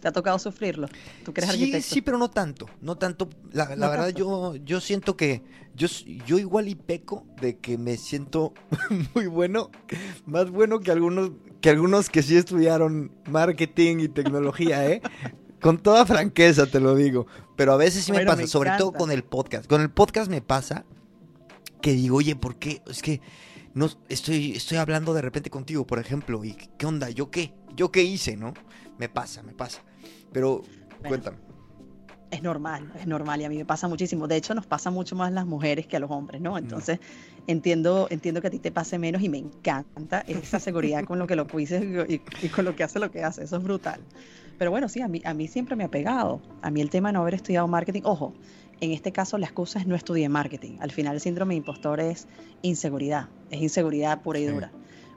[0.00, 0.88] ¿Te ha tocado sufrirlo?
[1.22, 1.94] Tú eres sí, arquitecto.
[1.94, 3.28] sí, pero no tanto, no tanto.
[3.52, 4.18] La, la No verdad, tanto.
[4.18, 5.42] yo, yo siento que
[5.74, 5.88] yo,
[6.26, 8.52] yo igual y peco de que me siento
[9.14, 9.70] muy bueno,
[10.26, 15.02] más bueno que algunos, que algunos que sí estudiaron marketing y tecnología, ¿eh?
[15.60, 17.26] Con toda franqueza te lo digo.
[17.56, 19.66] Pero a veces sí me Bueno, pasa, me sobre todo con el podcast.
[19.66, 20.84] Con el podcast me pasa
[21.80, 22.82] que digo, oye, ¿por qué?
[22.86, 23.20] Es que
[23.74, 27.10] no estoy, estoy hablando de repente contigo, por ejemplo, y ¿qué onda?
[27.10, 27.54] ¿Yo qué?
[27.74, 28.52] ¿Yo qué hice, no?
[28.98, 29.82] Me pasa, me pasa.
[30.32, 30.62] Pero
[31.06, 31.38] cuéntame.
[32.30, 34.26] Es normal, es normal y a mí me pasa muchísimo.
[34.26, 36.58] De hecho, nos pasa mucho más las mujeres que a los hombres, ¿no?
[36.58, 36.98] Entonces,
[37.46, 41.26] entiendo, entiendo que a ti te pase menos y me encanta esa seguridad con lo
[41.28, 43.44] que lo dices y, y con lo que hace lo que hace.
[43.44, 44.00] Eso es brutal.
[44.58, 46.40] Pero bueno, sí, a mí, a mí siempre me ha pegado.
[46.62, 48.34] A mí el tema de no haber estudiado marketing, ojo,
[48.80, 50.78] en este caso la excusa es no estudié marketing.
[50.80, 52.26] Al final el síndrome de impostor es
[52.62, 54.54] inseguridad, es inseguridad pura y Sí.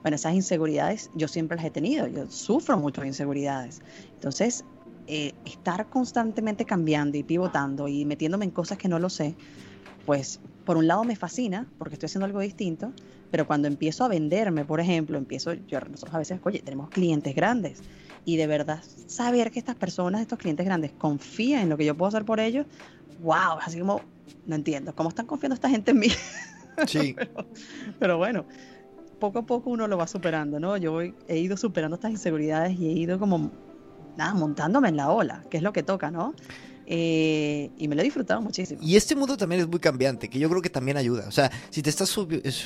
[0.01, 3.81] Bueno, esas inseguridades yo siempre las he tenido, yo sufro mucho de inseguridades.
[4.13, 4.63] Entonces,
[5.07, 9.35] eh, estar constantemente cambiando y pivotando y metiéndome en cosas que no lo sé,
[10.05, 12.93] pues por un lado me fascina porque estoy haciendo algo distinto,
[13.31, 17.35] pero cuando empiezo a venderme, por ejemplo, empiezo, yo, nosotros a veces, oye, tenemos clientes
[17.35, 17.81] grandes
[18.23, 21.95] y de verdad saber que estas personas, estos clientes grandes, confían en lo que yo
[21.95, 22.67] puedo hacer por ellos,
[23.21, 24.01] wow, así como,
[24.45, 26.07] no entiendo, ¿cómo están confiando esta gente en mí?
[26.88, 27.13] Sí.
[27.13, 27.45] pero,
[27.99, 28.45] pero bueno,
[29.19, 30.77] poco a poco uno lo va superando, ¿no?
[30.77, 33.51] Yo voy- he ido superando estas inseguridades y he ido como,
[34.17, 36.34] nada, montándome en la ola, que es lo que toca, ¿no?
[36.91, 38.79] Eh, y me lo he disfrutado muchísimo.
[38.82, 41.27] Y este mundo también es muy cambiante, que yo creo que también ayuda.
[41.27, 42.12] O sea, si te estás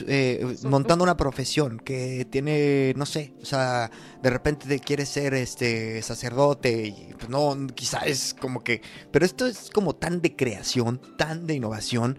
[0.08, 5.34] eh, montando una profesión que tiene, no sé, o sea, de repente te quieres ser
[5.34, 10.38] este sacerdote y pues no, quizá es como que, pero esto es como tan de
[10.38, 12.18] creación, tan de innovación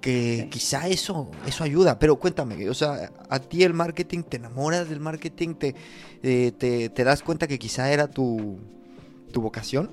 [0.00, 1.98] que quizá eso eso ayuda.
[1.98, 5.74] Pero cuéntame, o sea, a ti el marketing, te enamoras del marketing, te
[6.22, 8.58] eh, te, te das cuenta que quizá era tu
[9.32, 9.90] tu vocación.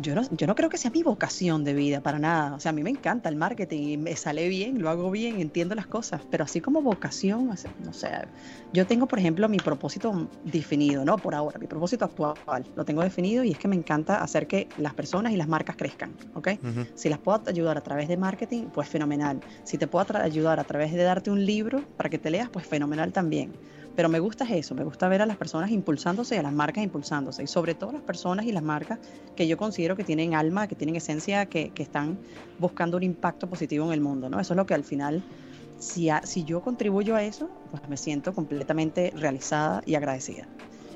[0.00, 2.54] Yo no, yo no creo que sea mi vocación de vida para nada.
[2.54, 5.40] O sea, a mí me encanta el marketing y me sale bien, lo hago bien,
[5.40, 8.08] entiendo las cosas, pero así como vocación, no sé.
[8.72, 11.20] Yo tengo, por ejemplo, mi propósito definido, ¿no?
[11.20, 14.72] Por ahora, mi propósito actual lo tengo definido y es que me encanta hacer que
[14.76, 16.48] las personas y las marcas crezcan, ¿ok?
[16.94, 19.42] Si las puedo ayudar a través de marketing, pues fenomenal.
[19.64, 22.66] Si te puedo ayudar a través de darte un libro para que te leas, pues
[22.66, 23.58] fenomenal también.
[23.98, 26.84] Pero me gusta eso, me gusta ver a las personas impulsándose y a las marcas
[26.84, 27.42] impulsándose.
[27.42, 29.00] Y sobre todo las personas y las marcas
[29.34, 32.16] que yo considero que tienen alma, que tienen esencia, que, que están
[32.60, 34.38] buscando un impacto positivo en el mundo, ¿no?
[34.38, 35.24] Eso es lo que al final
[35.80, 40.46] si, si yo contribuyo a eso, pues me siento completamente realizada y agradecida.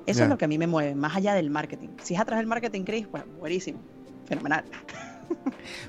[0.06, 1.88] Eso es lo que a mí me mueve, más allá del marketing.
[2.04, 3.80] Si es atrás del marketing, Chris, pues buenísimo,
[4.26, 4.64] fenomenal.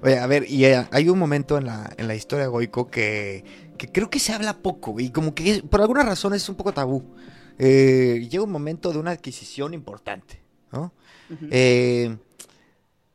[0.01, 2.89] Oye, a ver, y eh, hay un momento en la, en la historia de Goico
[2.89, 3.43] que,
[3.77, 6.73] que creo que se habla poco y como que por alguna razón es un poco
[6.73, 7.03] tabú.
[7.59, 10.91] Eh, llega un momento de una adquisición importante, ¿no?
[11.51, 12.15] eh,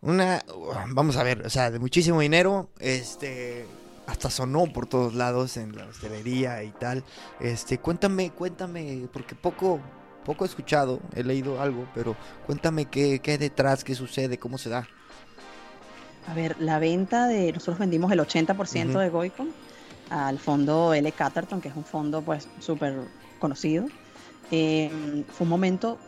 [0.01, 0.45] una,
[0.89, 3.67] vamos a ver, o sea, de muchísimo dinero, este,
[4.07, 7.05] hasta sonó por todos lados en la hostelería y tal.
[7.41, 9.81] Este, cuéntame, cuéntame, porque poco,
[10.25, 12.17] poco he escuchado, he leído algo, pero
[12.47, 14.89] cuéntame qué, qué hay detrás, qué sucede, cómo se da.
[16.29, 19.47] A ver, la venta de, nosotros vendimos el 80% de Goico
[20.11, 21.11] al fondo L.
[21.13, 22.95] Catterton, que es un fondo pues súper
[23.39, 23.87] conocido.
[24.51, 25.99] Eh, fue un momento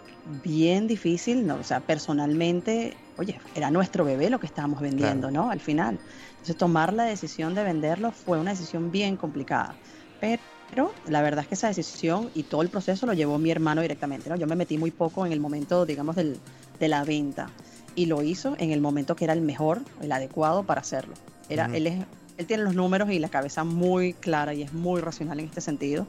[0.42, 1.56] bien difícil, ¿no?
[1.56, 5.50] O sea, personalmente, oye, era nuestro bebé lo que estábamos vendiendo, ¿no?
[5.50, 5.98] Al final.
[6.30, 9.74] Entonces, tomar la decisión de venderlo fue una decisión bien complicada.
[10.20, 13.82] Pero la verdad es que esa decisión y todo el proceso lo llevó mi hermano
[13.82, 14.36] directamente, ¿no?
[14.36, 16.38] Yo me metí muy poco en el momento, digamos, del,
[16.78, 17.50] de la venta.
[17.96, 21.14] Y lo hizo en el momento que era el mejor, el adecuado para hacerlo.
[21.48, 22.06] Era, él, es,
[22.40, 25.60] él tiene los números y la cabeza muy clara y es muy racional en este
[25.60, 26.06] sentido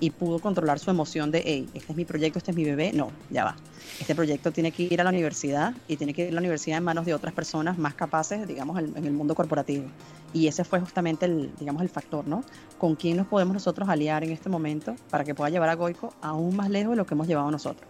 [0.00, 2.92] y pudo controlar su emoción de, hey, este es mi proyecto, este es mi bebé.
[2.92, 3.56] No, ya va.
[4.00, 6.78] Este proyecto tiene que ir a la universidad y tiene que ir a la universidad
[6.78, 9.84] en manos de otras personas más capaces, digamos, en el mundo corporativo.
[10.32, 12.44] Y ese fue justamente el, digamos, el factor, ¿no?
[12.78, 16.12] Con quién nos podemos nosotros aliar en este momento para que pueda llevar a Goico
[16.22, 17.88] aún más lejos de lo que hemos llevado nosotros.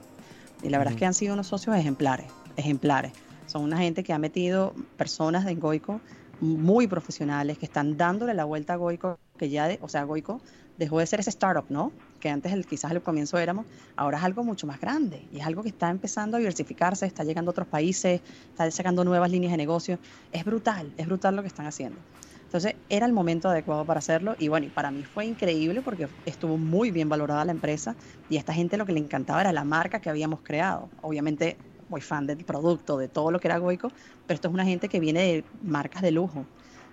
[0.62, 2.26] Y la verdad es que han sido unos socios ejemplares,
[2.56, 3.12] ejemplares.
[3.46, 6.00] Son una gente que ha metido personas de Goico
[6.40, 10.40] muy profesionales que están dándole la vuelta a Goico, que ya, de, o sea, Goico
[10.78, 11.92] dejó de ser ese startup, ¿no?
[12.20, 13.66] Que antes el, quizás al comienzo éramos,
[13.96, 17.24] ahora es algo mucho más grande y es algo que está empezando a diversificarse, está
[17.24, 18.20] llegando a otros países,
[18.50, 19.98] está sacando nuevas líneas de negocio.
[20.32, 21.98] Es brutal, es brutal lo que están haciendo.
[22.44, 26.56] Entonces era el momento adecuado para hacerlo y bueno, para mí fue increíble porque estuvo
[26.56, 27.96] muy bien valorada la empresa
[28.30, 30.88] y a esta gente lo que le encantaba era la marca que habíamos creado.
[31.02, 31.56] Obviamente
[31.94, 33.88] muy fan del producto, de todo lo que era Goico,
[34.26, 36.44] pero esto es una gente que viene de marcas de lujo.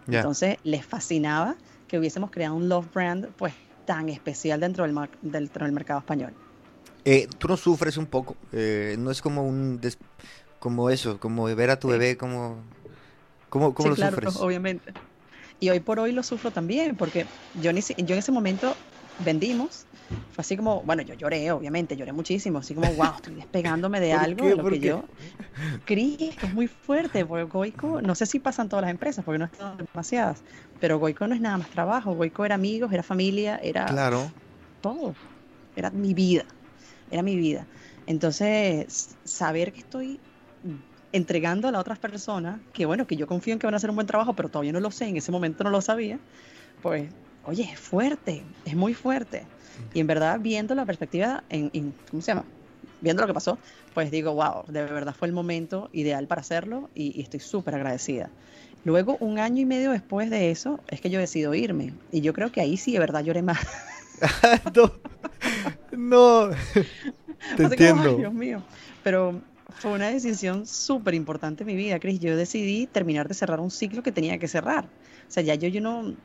[0.07, 1.55] Entonces les fascinaba
[1.87, 3.53] que hubiésemos creado un love brand pues
[3.87, 6.33] tan especial dentro del, dentro del mercado español.
[7.03, 9.81] Eh, tú no sufres un poco, eh, no es como un
[10.59, 12.57] como eso, como ver a tu bebé como
[13.49, 14.35] ¿Cómo, cómo lo claro, sufres?
[14.37, 14.93] obviamente.
[15.59, 17.25] Y hoy por hoy lo sufro también, porque
[17.61, 18.75] yo, ni, yo en ese momento
[19.17, 19.87] vendimos
[20.29, 24.13] fue así como, bueno, yo lloré, obviamente, lloré muchísimo, así como, wow, estoy despegándome de
[24.13, 25.09] algo, de lo que yo.
[25.85, 29.45] Cris, es muy fuerte, porque Goico, no sé si pasan todas las empresas, porque no
[29.45, 30.43] están demasiadas,
[30.79, 34.33] pero Goico no es nada más trabajo, Goico era amigos, era familia, era claro.
[34.81, 35.19] todo,
[35.75, 36.45] era mi vida,
[37.09, 37.69] era mi vida.
[38.05, 40.23] Entonces, saber que estoy
[41.11, 43.89] entregando a las otras personas, que bueno, que yo confío en que van a hacer
[43.89, 46.21] un buen trabajo, pero todavía no lo sé, en ese momento no lo sabía,
[46.81, 47.13] pues,
[47.45, 49.45] oye, es fuerte, es muy fuerte.
[49.93, 52.45] Y en verdad, viendo la perspectiva, en, ¿cómo se llama?
[53.01, 53.57] Viendo lo que pasó,
[53.93, 58.29] pues digo, wow, de verdad fue el momento ideal para hacerlo y, estoy súper agradecida.
[58.83, 61.93] Luego, un año y medio después de eso, es que yo decido irme.
[62.11, 63.59] Y yo creo que ahí sí, de verdad, lloré más.
[64.75, 64.91] no,
[65.91, 66.49] no.
[67.57, 68.15] Te entiendo.
[68.15, 68.63] Dios mío.
[69.03, 69.41] Pero
[69.79, 72.19] fue una decisión súper importante en mi vida, Cris.
[72.19, 74.85] Yo decidí terminar de cerrar un ciclo que tenía que cerrar.
[74.85, 76.15] O sea, ya yo, yo no,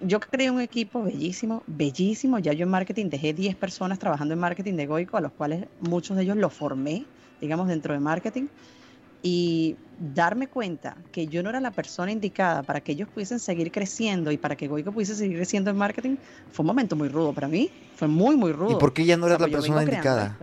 [0.00, 2.38] yo creé un equipo bellísimo, bellísimo.
[2.38, 5.66] Ya yo en marketing dejé 10 personas trabajando en marketing de Goico, a los cuales
[5.80, 7.04] muchos de ellos los formé,
[7.40, 8.46] digamos, dentro de marketing.
[9.22, 13.72] Y darme cuenta que yo no era la persona indicada para que ellos pudiesen seguir
[13.72, 16.16] creciendo y para que Goico pudiese seguir creciendo en marketing,
[16.52, 17.68] fue un momento muy rudo para mí.
[17.96, 18.72] Fue muy, muy rudo.
[18.72, 20.36] ¿Y por qué ya no eras la persona indicada?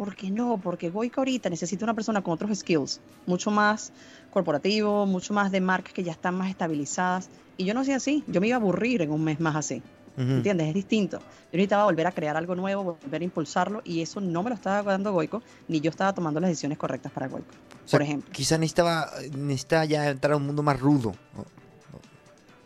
[0.00, 0.56] ¿Por qué no?
[0.56, 3.92] Porque Goico ahorita necesita una persona con otros skills, mucho más
[4.30, 7.28] corporativo, mucho más de marcas que ya están más estabilizadas.
[7.58, 9.82] Y yo no soy así, yo me iba a aburrir en un mes más así.
[10.16, 10.68] ¿Entiendes?
[10.68, 11.18] Es distinto.
[11.18, 14.56] Yo necesitaba volver a crear algo nuevo, volver a impulsarlo, y eso no me lo
[14.56, 17.50] estaba dando Goico, ni yo estaba tomando las decisiones correctas para Goico,
[17.90, 18.32] por ejemplo.
[18.32, 21.12] Quizá necesitaba, necesitaba ya entrar a un mundo más rudo.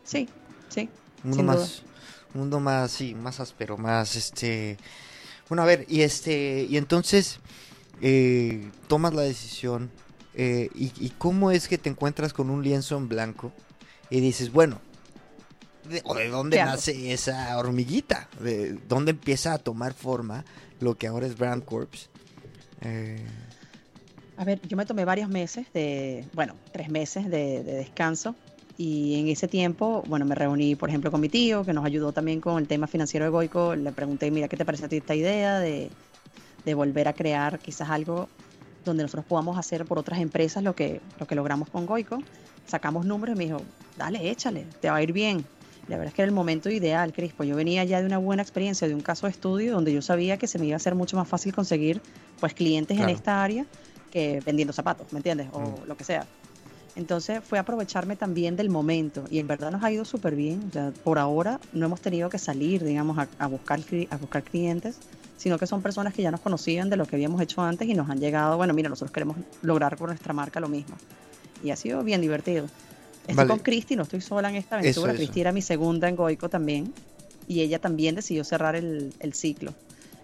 [0.05, 0.29] Sí,
[0.69, 0.89] sí.
[1.25, 1.83] Un mundo más,
[2.33, 4.79] un mundo más, sí, más áspero, más este
[5.49, 7.41] bueno, a ver, y este, y entonces
[8.01, 9.91] eh, tomas la decisión
[10.35, 13.53] eh, y, cómo es que te encuentras con un lienzo en blanco
[14.11, 14.81] y dices, bueno,
[15.89, 18.29] ¿de, de dónde nace esa hormiguita?
[18.41, 20.45] ¿De dónde empieza a tomar forma
[20.81, 22.11] lo que ahora es Brand Corps?
[22.81, 23.25] Eh,
[24.37, 28.35] a ver, yo me tomé varios meses de, bueno, tres meses de descanso
[28.77, 32.13] y en ese tiempo, bueno, me reuní, por ejemplo, con mi tío, que nos ayudó
[32.13, 33.77] también con el tema financiero de Goico.
[33.77, 35.91] Le pregunté, mira, ¿qué te parece a ti esta idea de,
[36.65, 38.29] de volver a crear quizás algo
[38.85, 42.19] donde nosotros podamos hacer por otras empresas lo que, lo que logramos con Goico?
[42.67, 43.65] Sacamos números y me dijo,
[43.97, 45.45] dale, échale, te va a ir bien.
[45.87, 47.45] La verdad es que era el momento ideal, Crispo.
[47.45, 50.39] Yo venía ya de una buena experiencia, de un caso de estudio donde yo sabía
[50.39, 52.03] que se me iba a hacer mucho más fácil conseguir
[52.41, 53.11] pues clientes Claro.
[53.11, 53.67] en esta área
[54.11, 55.49] que vendiendo zapatos, ¿me entiendes?
[55.53, 55.87] O Mm.
[55.87, 56.27] lo que sea.
[56.97, 60.65] Entonces fue aprovecharme también del momento y en verdad nos ha ido súper bien.
[60.69, 63.81] O sea, por ahora no hemos tenido que salir, digamos, a, a buscar,
[64.11, 64.99] a buscar clientes,
[65.37, 67.95] sino que son personas que ya nos conocían de lo que habíamos hecho antes y
[67.95, 70.97] nos han llegado, bueno, mira, nosotros queremos lograr con nuestra marca lo mismo.
[71.63, 72.67] Y ha sido bien divertido.
[73.23, 73.49] Estoy Vale.
[73.49, 75.15] con Cristi, no estoy sola en esta aventura.
[75.15, 76.93] Cristi era mi segunda en Goico también
[77.49, 79.73] y ella también decidió cerrar el, el ciclo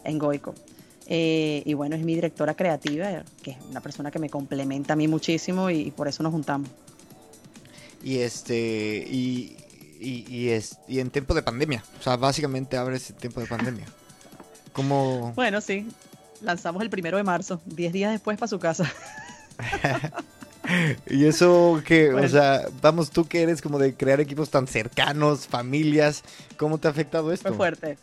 [0.05, 0.55] en Goico.
[1.13, 4.97] Eh, y bueno, es mi directora creativa, que es una persona que me complementa a
[4.97, 6.71] mí muchísimo y, y por eso nos juntamos.
[8.03, 9.57] Y este, y,
[10.01, 11.85] y, y es, y en tiempo de pandemia.
[11.99, 13.87] O sea, básicamente abres en tiempo de pandemia.
[14.73, 15.33] Como...
[15.35, 15.89] Bueno, sí,
[16.41, 18.91] lanzamos el primero de marzo, 10 días después para su casa.
[21.09, 25.49] Y eso que, o sea, vamos, tú que eres como de crear equipos tan cercanos,
[25.49, 26.23] familias,
[26.57, 27.49] ¿cómo te ha afectado esto?
[27.49, 27.99] Fue fuerte.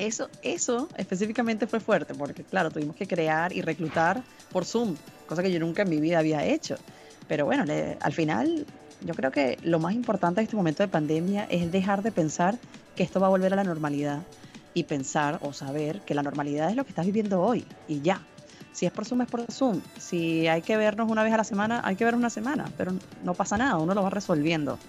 [0.00, 5.42] Eso, eso específicamente fue fuerte, porque claro, tuvimos que crear y reclutar por Zoom, cosa
[5.42, 6.78] que yo nunca en mi vida había hecho.
[7.26, 8.66] Pero bueno, le- al final,
[8.98, 12.62] yo creo que lo más importante en este momento de pandemia es dejar de pensar
[12.94, 14.26] que esto va a volver a la normalidad
[14.72, 18.30] y pensar o saber que la normalidad es lo que estás viviendo hoy y ya.
[18.72, 19.84] Si es por Zoom, es por Zoom.
[19.96, 23.00] Si hay que vernos una vez a la semana, hay que vernos una semana, pero
[23.16, 24.82] no pasa nada, uno lo va resolviendo.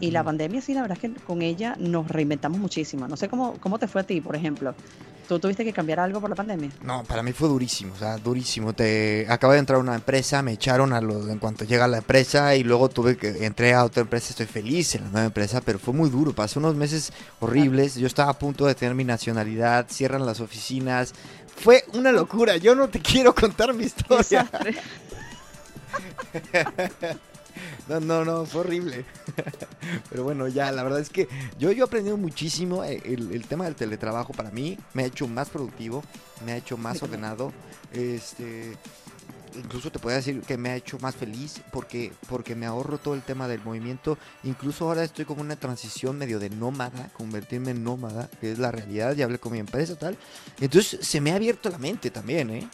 [0.00, 3.08] Y la pandemia, sí, la verdad es que con ella nos reinventamos muchísimo.
[3.08, 4.74] No sé cómo, cómo te fue a ti, por ejemplo.
[5.28, 6.70] ¿Tú tuviste que cambiar algo por la pandemia?
[6.82, 8.72] No, para mí fue durísimo, o sea, durísimo.
[8.72, 11.88] Te acabo de entrar a una empresa, me echaron a lo en cuanto llega a
[11.88, 15.26] la empresa y luego tuve que entré a otra empresa, estoy feliz en la nueva
[15.26, 17.96] empresa, pero fue muy duro, pasé unos meses horribles.
[17.96, 21.12] Yo estaba a punto de tener mi nacionalidad, cierran las oficinas.
[21.56, 24.50] Fue una locura, yo no te quiero contar mi historia.
[27.88, 29.04] No, no, no, fue horrible.
[30.10, 31.26] Pero bueno, ya, la verdad es que
[31.58, 32.84] yo, yo he aprendido muchísimo.
[32.84, 36.02] eh, El, el tema del teletrabajo para mí me ha hecho más productivo,
[36.44, 37.52] me ha hecho más ordenado.
[37.92, 38.76] Este,
[39.56, 43.14] incluso te puedo decir que me ha hecho más feliz porque, porque me ahorro todo
[43.14, 44.18] el tema del movimiento.
[44.44, 48.70] Incluso ahora estoy como una transición medio de nómada, convertirme en nómada, que es la
[48.70, 49.14] realidad.
[49.16, 50.18] Ya hablé con mi empresa tal.
[50.60, 52.68] Entonces se me ha abierto la mente también, ¿eh?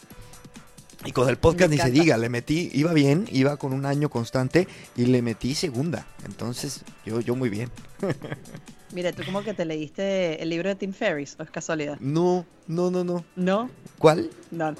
[1.05, 4.09] Y con el podcast ni se diga, le metí, iba bien, iba con un año
[4.09, 6.07] constante y le metí segunda.
[6.25, 7.69] Entonces, yo, yo muy bien.
[8.93, 11.97] Mira, tú como que te leíste el libro de Tim Ferriss, ¿o es casualidad?
[11.99, 13.23] No, no, no, no.
[13.35, 14.29] No, ¿Cuál?
[14.51, 14.73] no.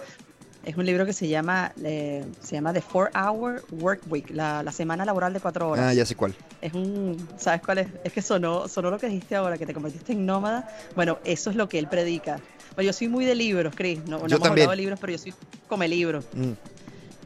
[0.64, 4.64] Es un libro que se llama, eh, se llama The Four Hour Work Week, la,
[4.64, 5.86] la semana laboral de cuatro horas.
[5.86, 6.34] Ah, ya sé cuál.
[6.60, 7.88] Es un, ¿sabes cuál es?
[8.04, 10.68] Es que sonó, sonó lo que dijiste ahora, que te convertiste en nómada.
[10.96, 12.40] Bueno, eso es lo que él predica.
[12.78, 14.00] Yo soy muy de libros, Chris.
[14.06, 14.52] No, no Yo hemos también.
[14.52, 15.34] hablado de libros, pero yo soy
[15.68, 16.26] come libros.
[16.34, 16.52] Mm.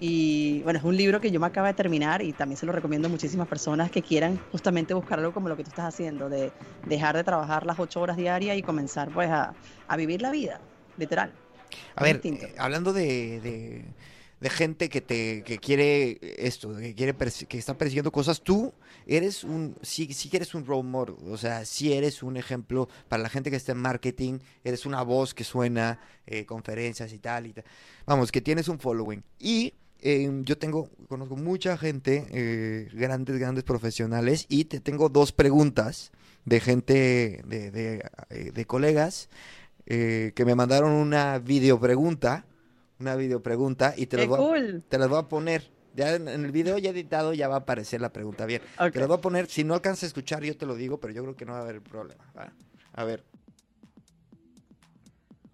[0.02, 2.72] Y bueno, es un libro que yo me acabo de terminar y también se lo
[2.72, 6.30] recomiendo a muchísimas personas que quieran justamente buscar algo como lo que tú estás haciendo,
[6.30, 6.52] de
[6.86, 9.54] dejar de trabajar las ocho horas diarias y comenzar pues a,
[9.90, 10.62] a vivir la vida,
[10.98, 11.34] literal.
[11.96, 13.84] A ver, eh, hablando de, de,
[14.40, 18.74] de gente que te que quiere esto, que quiere que está persiguiendo cosas, tú
[19.06, 23.24] eres un sí, sí eres un role model, o sea, sí eres un ejemplo para
[23.24, 27.48] la gente que está en marketing, eres una voz que suena eh, conferencias y tal
[27.48, 27.66] y tal.
[28.06, 33.66] Vamos, que tienes un following y eh, yo tengo conozco mucha gente eh, grandes grandes
[33.66, 36.12] profesionales y te tengo dos preguntas
[36.46, 39.30] de gente de, de, eh, de colegas
[39.92, 42.46] eh, que me mandaron una video pregunta,
[43.00, 44.84] una video pregunta y te ¡Qué las, voy a, cool!
[44.88, 45.72] te las voy a poner.
[45.96, 48.62] Ya en, en el video ya editado ya va a aparecer la pregunta bien.
[48.78, 51.14] Te las voy a poner, si no alcanzas a escuchar yo te lo digo, pero
[51.14, 52.24] yo creo que no va a haber problema.
[52.38, 52.52] ¿va?
[52.94, 53.24] A ver.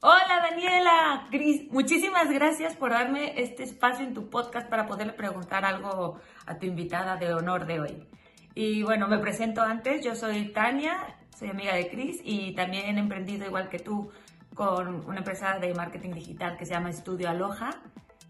[0.01, 5.65] Hola Daniela, Cris, muchísimas gracias por darme este espacio en tu podcast para poderle preguntar
[5.65, 8.07] algo a tu invitada de honor de hoy.
[8.53, 12.99] Y bueno, me presento antes, yo soy Tania, soy amiga de Cris y también he
[12.99, 14.11] emprendido igual que tú
[14.55, 17.69] con una empresa de marketing digital que se llama Estudio Aloha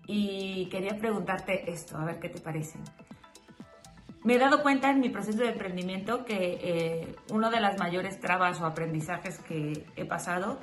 [0.08, 2.80] y quería preguntarte esto, a ver qué te parece.
[4.24, 8.20] Me he dado cuenta en mi proceso de emprendimiento que eh, una de las mayores
[8.20, 10.60] trabas o aprendizajes que he pasado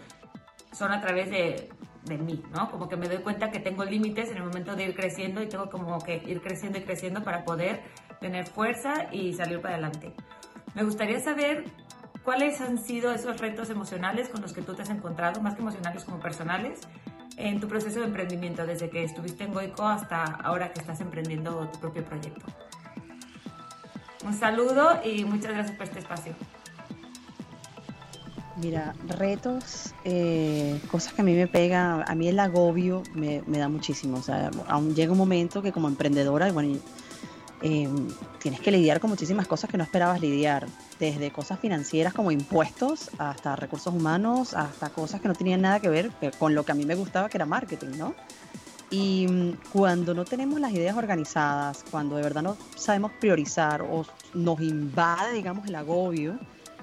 [0.73, 1.71] son a través de,
[2.05, 2.71] de mí, ¿no?
[2.71, 5.47] Como que me doy cuenta que tengo límites en el momento de ir creciendo y
[5.47, 7.83] tengo como que ir creciendo y creciendo para poder
[8.21, 10.13] tener fuerza y salir para adelante.
[10.75, 11.65] Me gustaría saber
[12.25, 15.61] cuáles han sido esos retos emocionales con los que tú te has encontrado, más que
[15.61, 16.81] emocionales como personales,
[17.37, 21.69] en tu proceso de emprendimiento, desde que estuviste en Goico hasta ahora que estás emprendiendo
[21.69, 22.47] tu propio proyecto.
[24.25, 26.35] Un saludo y muchas gracias por este espacio.
[28.57, 33.69] Mira, retos, eh, cosas que a mí me pegan, a mí el agobio me, da
[33.69, 34.19] muchísimo.
[34.19, 36.79] O sea, aún llega un momento que como emprendedora, bueno,
[37.63, 38.09] em,
[38.41, 40.67] tienes que lidiar con muchísimas cosas que no esperabas lidiar,
[40.99, 45.89] desde cosas financieras como impuestos, hasta recursos humanos, hasta cosas que no tenían nada que
[45.89, 48.15] ver con lo que a mí me gustaba, que era marketing, ¿no?
[48.93, 54.05] Y mm, cuando no tenemos las ideas organizadas, cuando de verdad no sabemos priorizar o
[54.35, 56.39] nos invade, digamos, el agobio,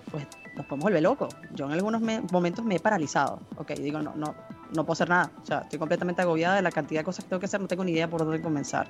[0.09, 0.25] pues
[0.55, 1.36] nos podemos volver locos.
[1.53, 2.01] Yo en algunos
[2.32, 3.39] momentos me he paralizado.
[3.57, 4.34] Ok, digo, no, no,
[4.75, 5.32] no puedo hacer nada.
[5.41, 7.67] O sea, estoy completamente agobiada de la cantidad de cosas que tengo que hacer, no
[7.67, 8.88] tengo ni idea por dónde comenzar.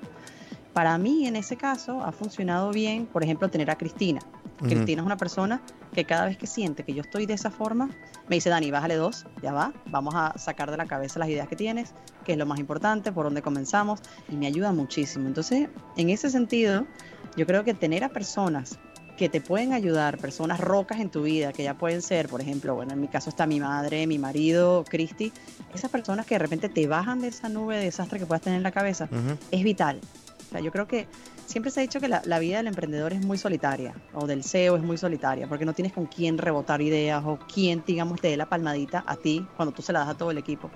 [0.73, 4.21] Para mí, en ese caso, ha funcionado bien, por ejemplo, tener a Cristina.
[4.59, 5.61] Cristina es una persona
[5.93, 7.89] que cada vez que siente que yo estoy de esa forma,
[8.27, 11.47] me dice, Dani, bájale dos, ya va, vamos a sacar de la cabeza las ideas
[11.47, 11.93] que tienes,
[12.25, 15.27] que es lo más importante, por dónde comenzamos, y me ayuda muchísimo.
[15.27, 16.85] Entonces, en ese sentido,
[17.37, 18.77] yo creo que tener a personas
[19.19, 22.75] que te pueden ayudar, personas rocas en tu vida, que ya pueden ser, por ejemplo,
[22.75, 25.33] bueno, en mi caso está mi madre, mi marido, Cristi,
[25.73, 28.57] esas personas que de repente te bajan de esa nube de desastre que puedas tener
[28.57, 29.09] en la cabeza,
[29.51, 29.99] es vital.
[30.57, 31.07] Yo creo que
[31.45, 34.75] siempre se ha dicho que la, vida del emprendedor es muy solitaria, o del CEO
[34.75, 38.37] es muy solitaria, porque no tienes con quién rebotar ideas o quién, digamos, te dé
[38.37, 40.71] la palmadita a ti cuando tú se la das a todo el equipo.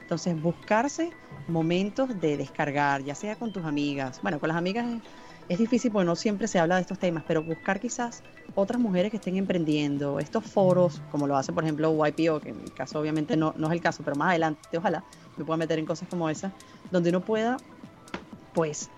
[0.00, 1.10] Entonces, buscarse
[1.48, 4.20] momentos de descargar, ya sea con tus amigas.
[4.22, 4.86] Bueno, con las amigas
[5.50, 8.22] es, difícil porque no siempre se habla de estos temas, pero buscar quizás
[8.54, 12.62] otras mujeres que estén emprendiendo, estos foros, como lo hace, por ejemplo, YPO, que en
[12.62, 15.04] mi caso obviamente no, no es el caso, pero más adelante, ojalá
[15.36, 16.52] me pueda meter en cosas como esas,
[16.90, 17.58] donde uno pueda,
[18.54, 18.90] pues,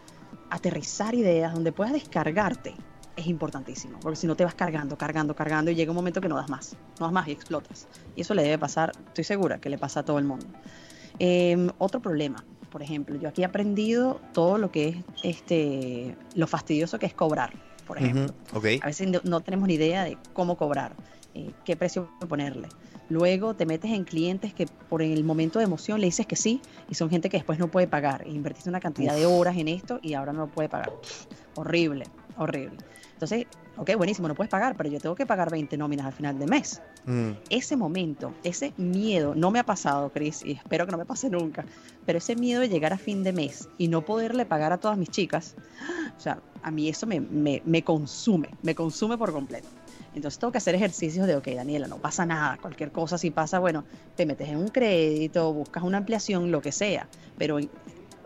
[0.50, 2.74] aterrizar ideas, donde puedas descargarte,
[3.16, 6.28] es importantísimo, porque si no te vas cargando, cargando, cargando y llega un momento que
[6.28, 7.86] no das más, no das más y explotas.
[8.16, 10.46] Y eso le debe pasar, estoy segura que le pasa a todo el mundo.
[11.18, 16.46] Em, otro problema, por ejemplo, yo aquí he aprendido todo lo que es este, lo
[16.46, 17.52] fastidioso que es cobrar,
[17.86, 18.34] por ejemplo.
[18.82, 20.94] A veces no, tenemos ni idea de cómo cobrar,
[21.34, 22.68] eh, qué precio ponerle.
[23.10, 26.62] Luego te metes en clientes que por el momento de emoción le dices que sí
[26.88, 28.26] y son gente que después no puede pagar.
[28.26, 30.92] invertiste una cantidad de horas en esto y ahora no lo puede pagar.
[31.56, 32.04] horrible,
[32.38, 32.78] horrible.
[33.14, 33.46] Entonces,
[33.76, 36.46] ok, buenísimo, no puedes pagar, pero yo tengo que pagar 20 nóminas al final de
[36.46, 36.80] mes.
[37.04, 37.32] Mm.
[37.50, 41.28] Ese momento, ese miedo, no me ha pasado, Chris, y espero que no me pase
[41.28, 41.64] nunca,
[42.06, 44.96] pero ese miedo de llegar a fin de mes y no poderle pagar a todas
[44.96, 45.56] mis chicas,
[46.16, 49.68] o sea, a mí eso me, me consume, me consume por completo.
[50.14, 53.58] Entonces tengo que hacer ejercicios de, ok, Daniela, no pasa nada, cualquier cosa si pasa,
[53.58, 53.84] bueno,
[54.16, 57.08] te metes en un crédito, buscas una ampliación, lo que sea,
[57.38, 57.58] pero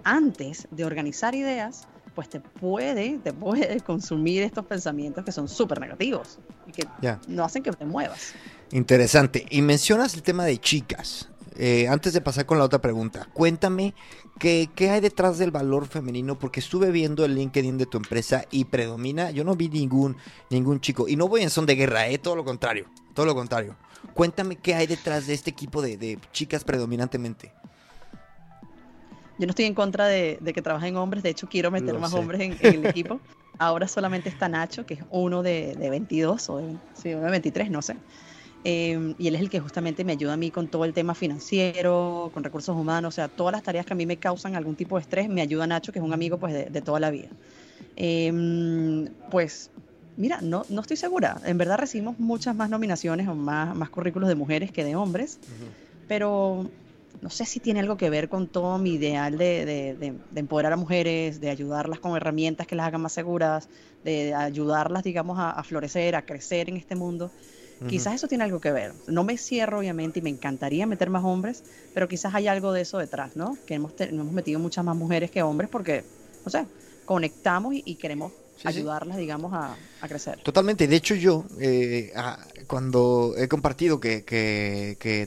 [0.02, 5.80] antes de organizar ideas, pues te puede, te puede consumir estos pensamientos que son súper
[5.80, 6.86] negativos y que
[7.28, 8.34] no hacen que te muevas.
[8.70, 9.46] Interesante.
[9.50, 11.28] Y mencionas el tema de chicas.
[11.56, 13.94] Eh, antes de pasar con la otra pregunta, cuéntame
[14.40, 18.44] qué, qué, hay detrás del valor femenino, porque estuve viendo el LinkedIn de tu empresa
[18.50, 20.16] y predomina, yo no vi ningún,
[20.50, 23.36] ningún chico, y no voy en son de guerra, eh, todo lo contrario, todo lo
[23.36, 23.76] contrario.
[24.14, 27.52] Cuéntame qué hay detrás de este equipo de, chicas predominantemente.
[29.38, 32.40] Yo no estoy en contra de, que trabajen hombres, de hecho quiero meter más hombres
[32.40, 33.20] en, el equipo.
[33.58, 37.80] Ahora solamente está Nacho, que es uno de, 22 o de, sí, de 23, no
[37.80, 37.96] sé.
[38.66, 41.14] Em, y él es el que justamente me ayuda a mí con todo el tema
[41.14, 44.74] financiero, con recursos humanos, o sea, todas las tareas que a mí me causan algún
[44.74, 47.28] tipo de estrés, me ayuda Nacho, que es un amigo pues de, toda la vida.
[47.94, 49.70] Em, pues
[50.16, 51.36] mira, no, no estoy segura.
[51.44, 55.38] En verdad recibimos muchas más nominaciones o más, más currículos de mujeres que de hombres,
[56.08, 56.66] pero
[57.20, 60.76] no sé si tiene algo que ver con todo mi ideal de, de, empoderar a
[60.76, 63.68] mujeres, de ayudarlas con herramientas que las hagan más seguras,
[64.04, 67.30] de ayudarlas, digamos, a, a florecer, a crecer en este mundo.
[67.88, 68.92] Quizás eso tiene algo que ver.
[69.06, 71.62] No me cierro, obviamente, y me encantaría meter más hombres,
[71.92, 73.58] pero quizás hay algo de eso detrás, ¿no?
[73.66, 76.04] Que hemos, hemos metido muchas más mujeres que hombres porque,
[76.44, 76.66] no sé,
[77.04, 78.32] conectamos y, queremos
[78.64, 79.76] ayudarlas, digamos, a,
[80.08, 80.40] crecer.
[80.42, 80.86] Totalmente.
[80.86, 82.12] De hecho, yo, eh,
[82.66, 84.22] cuando he compartido que,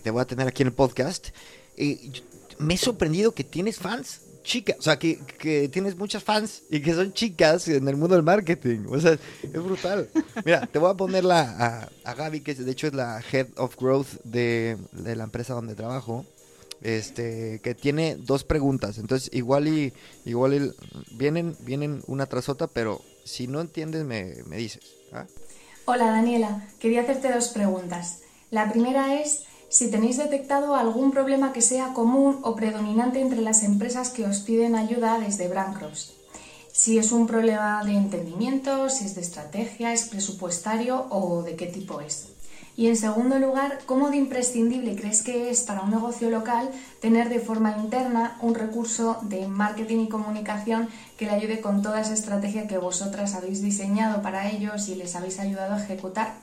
[0.04, 1.28] te voy a tener aquí en el podcast,
[1.76, 2.12] eh,
[2.60, 6.82] me he sorprendido que tienes fans chicas, o sea, que, que, tienes muchas fans y
[6.82, 8.86] que son chicas en el mundo del marketing.
[8.89, 9.12] O sea,
[9.43, 10.10] es brutal.
[10.45, 13.76] Mira, te voy a poner a, a Gaby, que de hecho es la Head of
[13.76, 16.26] Growth de, de, la empresa donde trabajo,
[16.82, 18.98] este, que tiene dos preguntas.
[18.98, 19.93] Entonces, igual y,
[20.24, 20.74] igual
[21.12, 24.82] vienen, vienen una tras otra, pero si no entiendes, me, me dices.
[25.12, 25.26] ¿ah?
[25.84, 26.66] Hola, Daniela.
[26.80, 28.20] Quería hacerte dos preguntas.
[28.50, 33.63] La primera es si tenéis detectado algún problema que sea común o predominante entre las
[33.63, 36.13] empresas que os piden ayuda desde Brancross.
[36.72, 41.65] Si es un problema de entendimiento, si es de estrategia, es presupuestario o de qué
[41.65, 42.28] tipo es.
[42.78, 46.70] Y en segundo lugar, ¿cómo de imprescindible crees que es para un negocio local
[47.01, 50.88] tener de forma interna un recurso de marketing y comunicación
[51.18, 55.15] que le ayude con toda esa estrategia que vosotras habéis diseñado para ellos y les
[55.15, 56.36] habéis ayudado a ejecutar?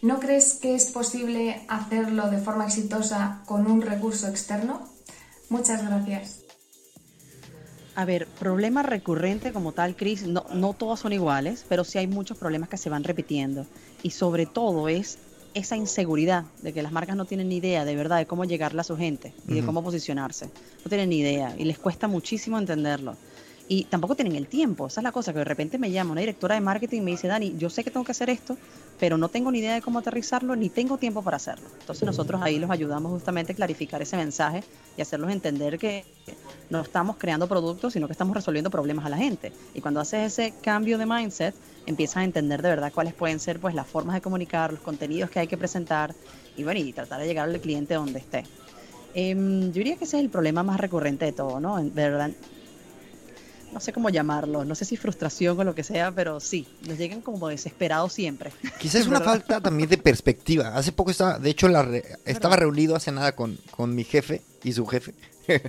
[0.00, 4.88] ¿No crees que es posible hacerlo de forma exitosa con un recurso externo?
[5.48, 6.44] Muchas gracias.
[7.96, 12.06] A ver, problema recurrente como tal, Chris, no, no todos son iguales, pero sí hay
[12.06, 13.66] muchos problemas que se van repitiendo.
[14.04, 15.18] Y sobre todo es
[15.54, 18.80] esa inseguridad de que las marcas no tienen ni idea de verdad de cómo llegarle
[18.80, 20.46] a su gente y de cómo posicionarse.
[20.84, 23.16] No tienen ni idea y les cuesta muchísimo entenderlo.
[23.70, 24.86] Y tampoco tienen el tiempo.
[24.86, 27.10] Esa es la cosa, que de repente me llama una directora de marketing y me
[27.10, 28.56] dice, Dani, yo sé que tengo que hacer esto,
[28.98, 31.68] pero no tengo ni idea de cómo aterrizarlo, ni tengo tiempo para hacerlo.
[31.78, 34.64] Entonces nosotros ahí los ayudamos justamente a clarificar ese mensaje
[34.96, 36.04] y hacerlos entender que
[36.70, 39.52] no estamos creando productos, sino que estamos resolviendo problemas a la gente.
[39.74, 41.54] Y cuando haces ese cambio de mindset,
[41.84, 45.30] empiezas a entender de verdad cuáles pueden ser pues las formas de comunicar, los contenidos
[45.30, 46.14] que hay que presentar
[46.56, 48.44] y bueno, y tratar de llegar al cliente donde esté.
[49.14, 51.78] Em, yo diría que ese es el problema más recurrente de todo, ¿no?
[51.78, 52.30] En verdad,
[53.72, 56.98] no sé cómo llamarlo, no sé si frustración o lo que sea, pero sí, nos
[56.98, 58.52] llegan como desesperados siempre.
[58.80, 60.74] Quizás es una falta también de perspectiva.
[60.76, 64.42] Hace poco estaba, de hecho, la re- estaba reunido hace nada con, con mi jefe
[64.64, 65.14] y su jefe.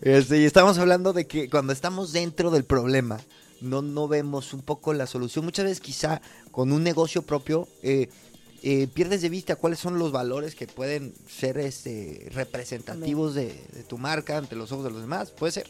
[0.00, 3.20] Este, y estábamos hablando de que cuando estamos dentro del problema,
[3.60, 5.44] no, no vemos un poco la solución.
[5.44, 8.08] Muchas veces quizá con un negocio propio eh,
[8.62, 13.82] eh, pierdes de vista cuáles son los valores que pueden ser este, representativos de, de
[13.86, 15.30] tu marca ante los ojos de los demás.
[15.32, 15.66] Puede ser.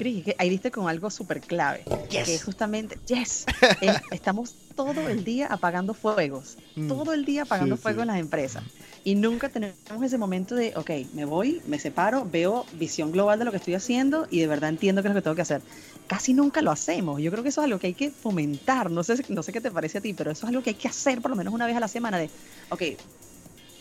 [0.00, 2.24] Cris, que ahí diste con algo súper clave, Yes.
[2.24, 3.44] que es justamente, yes,
[3.82, 6.88] eh, estamos todo el día apagando fuegos, Mm.
[6.88, 8.00] todo el día apagando Sí, fuego sí.
[8.02, 8.62] en las empresas.
[9.04, 13.44] Y nunca tenemos ese momento de, ok, me voy, me separo, veo visión global de
[13.44, 15.60] lo que estoy haciendo y de verdad entiendo qué es lo que tengo que hacer.
[16.06, 17.20] Casi nunca lo hacemos.
[17.20, 18.90] Yo creo que eso es algo que hay que fomentar.
[18.90, 20.76] No sé, no sé qué te parece a ti, pero eso es algo que hay
[20.76, 22.30] que hacer por lo menos una vez a la semana de,
[22.70, 22.96] ok, ¿qué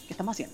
[0.10, 0.54] estamos haciendo?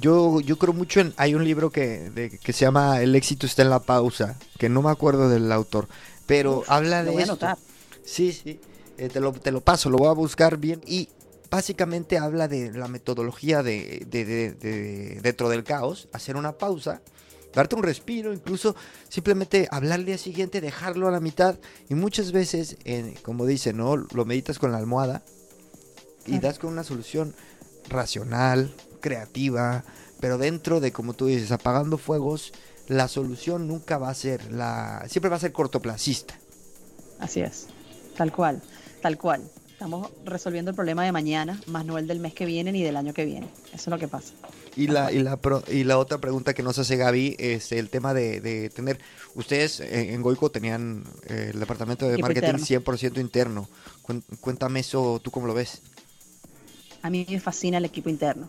[0.00, 1.14] Yo, yo creo mucho en.
[1.16, 4.68] Hay un libro que, de- que se llama El éxito está en la pausa, que
[4.68, 5.88] no me acuerdo del autor,
[6.26, 7.32] pero Uf, habla lo de voy a esto.
[7.34, 7.58] anotar.
[8.04, 8.58] Sí, sí.
[8.98, 10.80] eh, te, lo, te lo paso, lo voy a buscar bien.
[10.86, 11.08] Y
[11.50, 17.00] básicamente habla de la metodología de, de- de- de- dentro del caos, hacer una pausa,
[17.54, 18.74] darte un respiro, incluso
[19.08, 21.56] simplemente hablar al día siguiente, dejarlo a la mitad.
[21.88, 23.96] Y muchas veces, eh, como dice, ¿no?
[23.96, 25.22] Lo meditas con la almohada
[26.26, 27.34] y das con una solución
[27.88, 29.84] racional, creativa,
[30.20, 32.52] pero dentro de, como tú dices, apagando fuegos,
[32.88, 35.04] la solución nunca va a ser la...
[35.08, 36.38] Siempre va a ser cortoplacista.
[37.18, 37.66] Así es,
[38.16, 38.62] tal cual,
[39.02, 39.42] tal cual.
[39.72, 42.96] Estamos resolviendo el problema de mañana, más no el del mes que viene ni del
[42.96, 43.46] año que viene.
[43.74, 44.32] Eso es lo que pasa.
[44.74, 47.90] Y la, y la, pro- y la otra pregunta que nos hace Gaby es el
[47.90, 48.98] tema de, de tener,
[49.34, 52.66] ustedes en Goico tenían eh, el departamento de marketing interno.
[52.66, 53.68] 100% interno.
[54.40, 55.82] Cuéntame eso, ¿tú cómo lo ves?
[57.02, 58.48] A mí me fascina el equipo interno.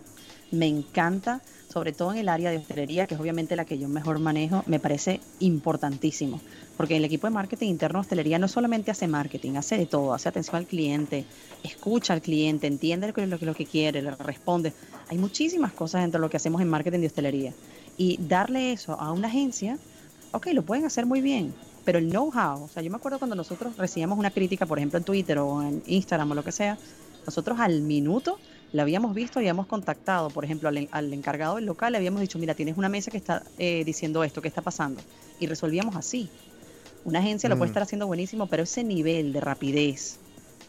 [0.51, 3.89] Me encanta, sobre todo en el área de hostelería, que es obviamente la que yo
[3.89, 6.39] mejor manejo, me parece importantísimo.
[6.77, 10.13] Porque el equipo de marketing interno de hostelería no solamente hace marketing, hace de todo,
[10.13, 11.25] hace atención al cliente,
[11.63, 14.71] escucha al cliente, entiende lo que, lo lo que quiere, le responde.
[15.09, 17.53] Hay muchísimas cosas dentro de lo que hacemos en marketing de hostelería.
[17.97, 19.77] Y darle eso a una agencia,
[20.31, 23.35] ok, lo pueden hacer muy bien, pero el know-how, o sea, yo me acuerdo cuando
[23.35, 26.77] nosotros recibíamos una crítica, por ejemplo, en Twitter o en Instagram o lo que sea,
[27.25, 28.39] nosotros al minuto
[28.71, 31.97] la habíamos visto y habíamos contactado, por ejemplo, al, en- al encargado del local, le
[31.97, 35.01] habíamos dicho, mira, tienes una mesa que está eh, diciendo esto, ¿qué está pasando?
[35.39, 36.29] Y resolvíamos así.
[37.03, 37.71] Una agencia lo puede Mm.
[37.71, 40.19] estar haciendo buenísimo, pero ese nivel de rapidez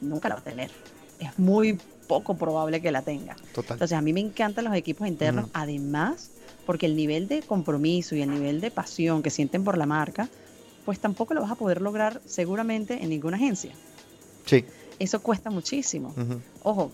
[0.01, 0.70] nunca la va a tener.
[1.18, 3.34] Es muy poco probable que la tenga.
[3.53, 3.74] Total.
[3.74, 5.51] Entonces, a mí me encantan los equipos internos, Ujú.
[5.55, 6.30] además,
[6.64, 10.28] porque el nivel de compromiso y el nivel de pasión que sienten por la marca,
[10.84, 13.74] pues tampoco lo vas a poder lograr seguramente en ninguna agencia.
[14.46, 14.64] Sí.
[14.99, 16.14] Eso cuesta muchísimo.
[16.62, 16.92] Ojo,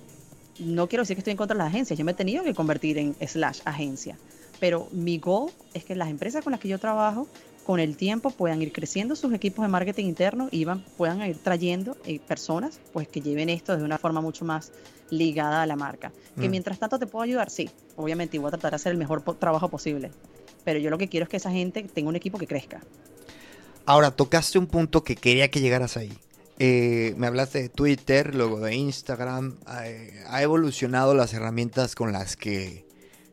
[0.58, 2.54] no quiero decir que estoy en contra de las agencias, yo me he tenido que
[2.54, 4.18] convertir en slash agencia,
[4.60, 7.26] pero mi goal es que las empresas con las que yo trabajo
[7.64, 11.38] con el tiempo puedan ir creciendo sus equipos de marketing interno y van, puedan ir
[11.38, 14.70] trayendo eh, personas pues que lleven esto de una forma mucho más
[15.10, 16.12] ligada a la marca.
[16.38, 16.50] Que Mm.
[16.50, 19.22] mientras tanto te puedo ayudar, sí, obviamente, y voy a tratar de hacer el mejor
[19.24, 20.10] po- trabajo posible.
[20.62, 22.80] Pero yo lo que quiero es que esa gente tenga un equipo que crezca.
[23.86, 26.12] Ahora, tocaste un punto que quería que llegaras ahí.
[26.58, 29.56] Eh, me hablaste de Twitter, luego de Instagram.
[29.82, 32.84] eh, ha evolucionado las herramientas con las que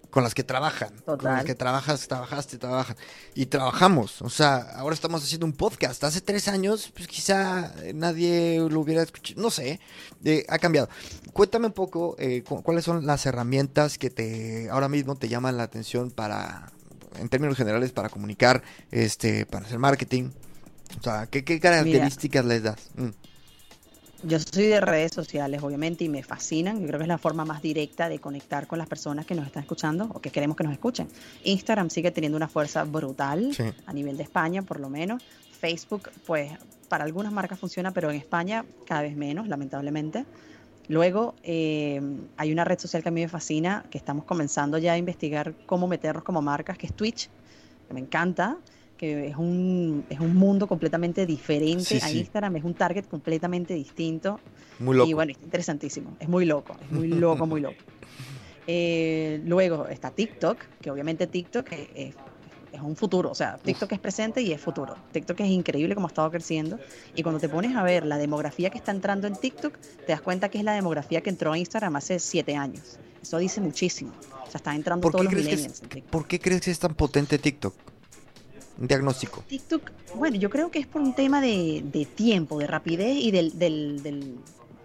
[0.09, 0.89] con las que trabajan.
[1.05, 1.45] Con las Total.
[1.45, 2.97] que trabajas, trabajaste, trabajan.
[3.33, 4.21] Y trabajamos.
[4.21, 6.03] O sea, ahora estamos haciendo un podcast.
[6.03, 9.41] Hace tres años, pues quizá nadie lo hubiera escuchado.
[9.41, 9.79] No sé.
[10.25, 10.89] eh, ha cambiado.
[11.31, 15.55] Cuéntame un poco eh, cu- cuáles son las herramientas que te ahora mismo te llaman
[15.55, 16.73] la atención para,
[17.17, 20.31] en términos generales, para comunicar, este, para hacer marketing.
[20.99, 22.89] O sea, ¿qué, qué características les das?
[22.95, 23.09] Mm,
[24.23, 26.79] Yo soy de redes sociales, obviamente, y me fascinan.
[26.79, 29.47] Yo creo que es la forma más directa de conectar con las personas que nos
[29.47, 31.07] están escuchando o que queremos que nos escuchen.
[31.43, 33.63] Instagram sigue teniendo una fuerza brutal Sí.
[33.85, 35.23] a nivel de España, por lo menos.
[35.59, 36.51] Facebook, pues,
[36.87, 40.25] para algunas marcas funciona, pero en España cada vez menos, lamentablemente.
[40.87, 42.01] Luego, eh,
[42.37, 45.53] hay una red social que a mí me fascina, que estamos comenzando ya a investigar
[45.65, 47.29] cómo meternos como marcas, que es Twitch,
[47.87, 48.57] que me encanta,
[49.01, 52.19] que es un, es un mundo completamente diferente Sí, a sí.
[52.19, 54.39] Instagram, es un target completamente distinto.
[54.77, 55.09] Muy loco.
[55.09, 57.75] Y bueno, es interesantísimo, es muy loco, es muy loco, muy loco.
[58.67, 62.15] Eh, luego está TikTok, que obviamente TikTok es, es-
[62.71, 64.95] es un futuro, o sea, TikTok es presente y es futuro.
[65.11, 66.79] TikTok es increíble como ha estado creciendo
[67.15, 69.75] y cuando te pones a ver la demografía que está entrando en TikTok,
[70.05, 72.97] te das cuenta que es la demografía que entró a Instagram hace siete años.
[73.21, 74.11] Eso dice muchísimo.
[74.47, 76.11] O sea, está entrando ¿Por todos qué, los millennials es, en TikTok.
[76.11, 77.73] ¿Por qué crees que es tan potente TikTok?
[78.81, 79.43] Un diagnóstico.
[79.47, 83.29] TikTok, bueno, yo creo que es por un tema de, de tiempo, de rapidez y
[83.29, 84.39] del, del, del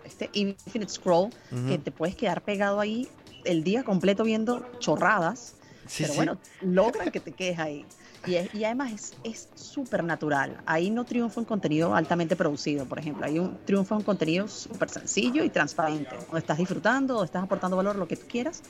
[0.05, 1.79] este infinite scroll, que Ujú.
[1.83, 3.09] te puedes quedar pegado ahí
[3.45, 5.55] el día completo viendo chorradas,
[5.89, 6.17] Sí, pero sí.
[6.17, 7.87] bueno, logran que te quedes ahí.
[8.27, 10.61] Y, es- y además es- súper natural.
[10.67, 13.25] Ahí no triunfa un contenido altamente producido, por ejemplo.
[13.25, 17.77] Hay un triunfa un contenido súper sencillo y transparente, donde estás disfrutando, donde estás aportando
[17.77, 18.63] valor, lo que tú quieras,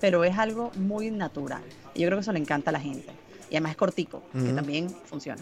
[0.00, 1.62] pero es algo muy natural.
[1.94, 3.12] Y yo creo que eso le encanta a la gente.
[3.54, 5.40] Y además es cortico, que también funciona.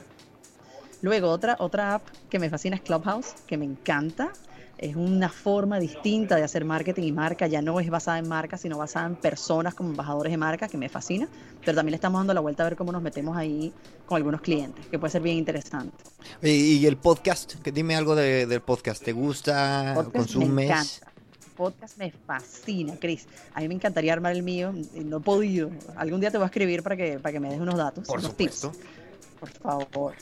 [1.01, 4.35] Luego, otra, otra app que me fascina es Clubhouse, que me encanta.
[4.77, 7.47] Es una forma distinta de hacer marketing y marca.
[7.47, 10.77] Ya no es basada en marca, sino basada en personas como embajadores de marca, que
[10.77, 11.27] me fascina.
[11.61, 13.73] Pero también le estamos dando la vuelta a ver cómo nos metemos ahí
[14.05, 15.97] con algunos clientes, que puede ser bien interesante.
[16.43, 19.03] Y, y el podcast, que dime algo de- del podcast.
[19.03, 19.93] ¿Te gusta?
[19.95, 20.51] Podcast ¿Consumes?
[20.51, 21.12] me encanta.
[21.57, 23.27] Podcast me fascina, Chris.
[23.55, 24.73] A mí me encantaría armar el mío.
[24.95, 25.71] y No he podido.
[25.97, 28.19] Algún día te voy a escribir para que, para que me des unos datos, Por
[28.19, 28.71] unos supuesto.
[28.71, 28.85] tips.
[29.41, 30.15] Por favor.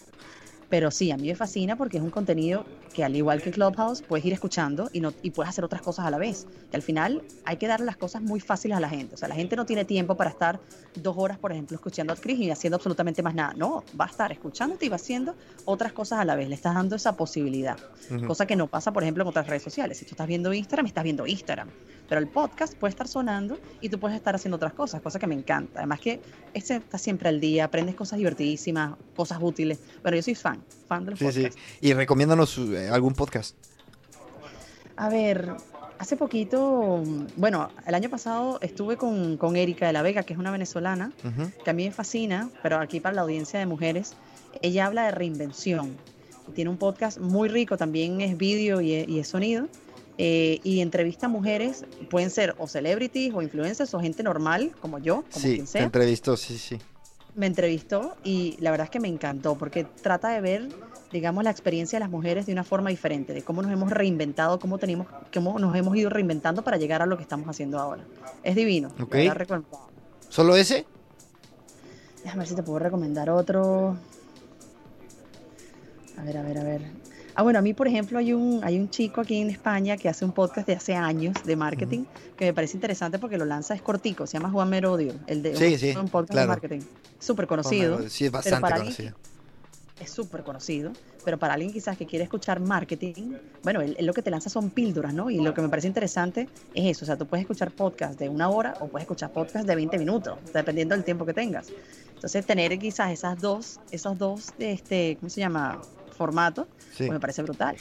[0.69, 4.03] Pero sí, a mí me fascina porque es un contenido que al igual que Clubhouse
[4.03, 6.47] puedes ir escuchando y, no, y puedes hacer otras cosas a la vez.
[6.73, 9.15] Y al final hay que darle las cosas muy fáciles a la gente.
[9.15, 10.61] O sea, la gente no tiene tiempo para estar
[10.95, 13.55] dos horas, por ejemplo, escuchando a Chris y haciendo absolutamente más nada.
[13.55, 15.35] No, va a estar escuchándote y va haciendo
[15.65, 16.49] otras cosas a la vez.
[16.49, 17.79] Le estás dando esa posibilidad.
[18.27, 19.99] Cosa que no pasa, por ejemplo, en otras redes sociales.
[19.99, 21.69] Si tú estás viendo Instagram, estás viendo Instagram.
[22.09, 25.29] Pero el podcast puede estar sonando y tú puedes estar haciendo otras cosas, cosa que
[25.29, 25.79] me encanta.
[25.79, 26.21] Además que
[26.55, 29.79] este está siempre al día, aprendes cosas divertidísimas, cosas útiles.
[30.03, 30.61] Bueno, yo soy fan,
[30.91, 31.41] fan de los Sí, sí.
[31.43, 31.61] podcasts.
[31.81, 33.55] Y recomiéndanos eh, algún podcast.
[34.97, 35.53] A ver,
[35.99, 37.03] hace poquito,
[37.37, 41.13] bueno, el año pasado estuve con, con Erika de la Vega, que es una venezolana,
[41.25, 41.51] Ujú.
[41.65, 44.15] que a mí me fascina, pero aquí para la audiencia de mujeres,
[44.63, 45.97] ella habla de reinvención.
[46.55, 49.69] Tiene un podcast muy rico, también es vídeo y y es sonido.
[50.23, 54.99] eh, y entrevista a mujeres, pueden ser o celebrities o influencers o gente normal, como
[54.99, 55.83] yo, como Sí, quien te sea.
[55.85, 56.79] entrevistó, sí, sí.
[57.35, 60.69] Me entrevistó y la verdad es que me encantó porque trata de ver,
[61.13, 64.59] digamos, la experiencia de las mujeres de una forma diferente, de cómo nos hemos reinventado,
[64.59, 68.05] cómo, tenemos, cómo nos hemos ido reinventando para llegar a lo que estamos haciendo ahora.
[68.43, 68.91] Es divino.
[70.29, 70.87] ¿Solo ese?
[72.23, 73.97] Déjame ver si te puedo recomendar otro.
[76.17, 77.00] A ver, a ver, a ver.
[77.41, 80.11] Ah, bueno, a mí, por ejemplo, hay un, hay un chico aquí en España que
[80.11, 82.05] hace un podcast de hace años de marketing
[82.37, 85.57] que me parece interesante porque lo lanza, es cortico, se llama Juan Merodio, el de
[85.57, 86.49] Sí, un, sí, un podcast claro.
[86.49, 86.81] de marketing.
[87.19, 88.07] Súper conocido.
[88.11, 89.17] Sí, es bastante alguien conocido.
[90.01, 90.93] es súper conocido,
[91.25, 93.33] pero para alguien quizás que quiere escuchar marketing,
[93.63, 95.31] bueno, él, él lo que te lanza son píldoras, ¿no?
[95.31, 98.29] Y lo que me parece interesante es eso, o sea, tú puedes escuchar podcast de
[98.29, 101.69] una hora o puedes escuchar podcast de 20 minutos, dependiendo del tiempo que tengas.
[102.17, 105.81] Entonces, tener quizás esas dos, esos dos, este, ¿cómo se llama?
[106.25, 106.99] Formatos, Sí.
[107.07, 107.75] pues me parece brutal.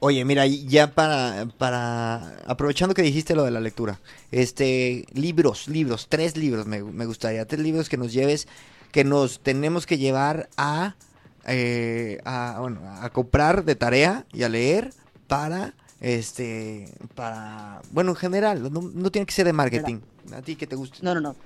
[0.00, 3.98] Oye, mira, ya para, para, aprovechando que dijiste lo de la lectura,
[4.30, 8.46] este, libros, libros, tres libros me, me gustaría, tres libros que nos lleves,
[8.90, 10.96] que nos tenemos que llevar a,
[11.46, 14.92] eh, a, bueno, a comprar de tarea y a leer
[15.28, 20.00] para, este, para, bueno, en general, no, no tiene que ser de marketing,
[20.34, 20.98] a ti que te guste.
[21.00, 21.36] No, no, no.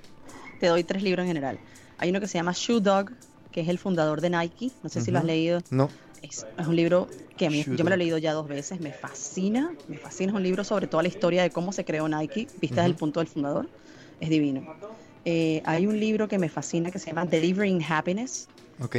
[0.59, 1.57] Te doy tres libros en general.
[1.99, 3.11] Hay uno que se llama Shoe Dog,
[3.51, 5.61] que es el fundador de Nike, no sé si lo has leído.
[5.69, 5.89] No,
[6.21, 7.07] Es, es un libro
[7.37, 10.31] que a mí, yo me lo he leído ya dos veces, me fascina, me fascina,
[10.31, 12.95] es un libro sobre toda la historia de cómo se creó Nike, vista desde el
[12.95, 13.69] punto del fundador,
[14.19, 14.75] es divino.
[15.25, 18.49] Eh, hay un libro que me fascina que se llama Delivering Happiness,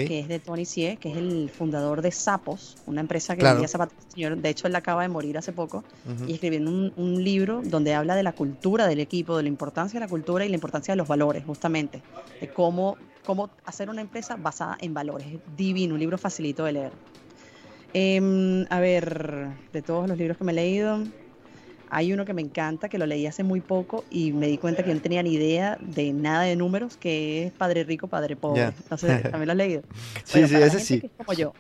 [0.06, 3.56] que es de Tony Sie, que es el fundador de Sapos, una empresa que Claro.
[3.56, 3.94] vendía zapatos.
[4.08, 5.84] Señor, de hecho, él acaba de morir hace poco
[6.26, 9.98] y escribiendo un, un libro donde habla de la cultura del equipo, de la importancia
[10.00, 12.02] de la cultura y la importancia de los valores, justamente,
[12.40, 12.96] de cómo,
[13.28, 15.26] cómo hacer una empresa basada en valores.
[15.26, 16.92] Es divino, un libro facilito de leer.
[17.92, 21.04] Em, a ver, de todos los libros que me he leído,
[21.90, 24.82] hay uno que me encanta, que lo leí hace muy poco y me di cuenta
[24.82, 28.34] que yo no tenía ni idea de nada de números, que es Padre Rico, Padre
[28.34, 28.72] Pobre.
[28.90, 29.82] No sé, ¿también lo has leído?
[30.24, 31.00] sí, Bueno, sí, para la ese gente sí.
[31.00, 31.52] que es como yo,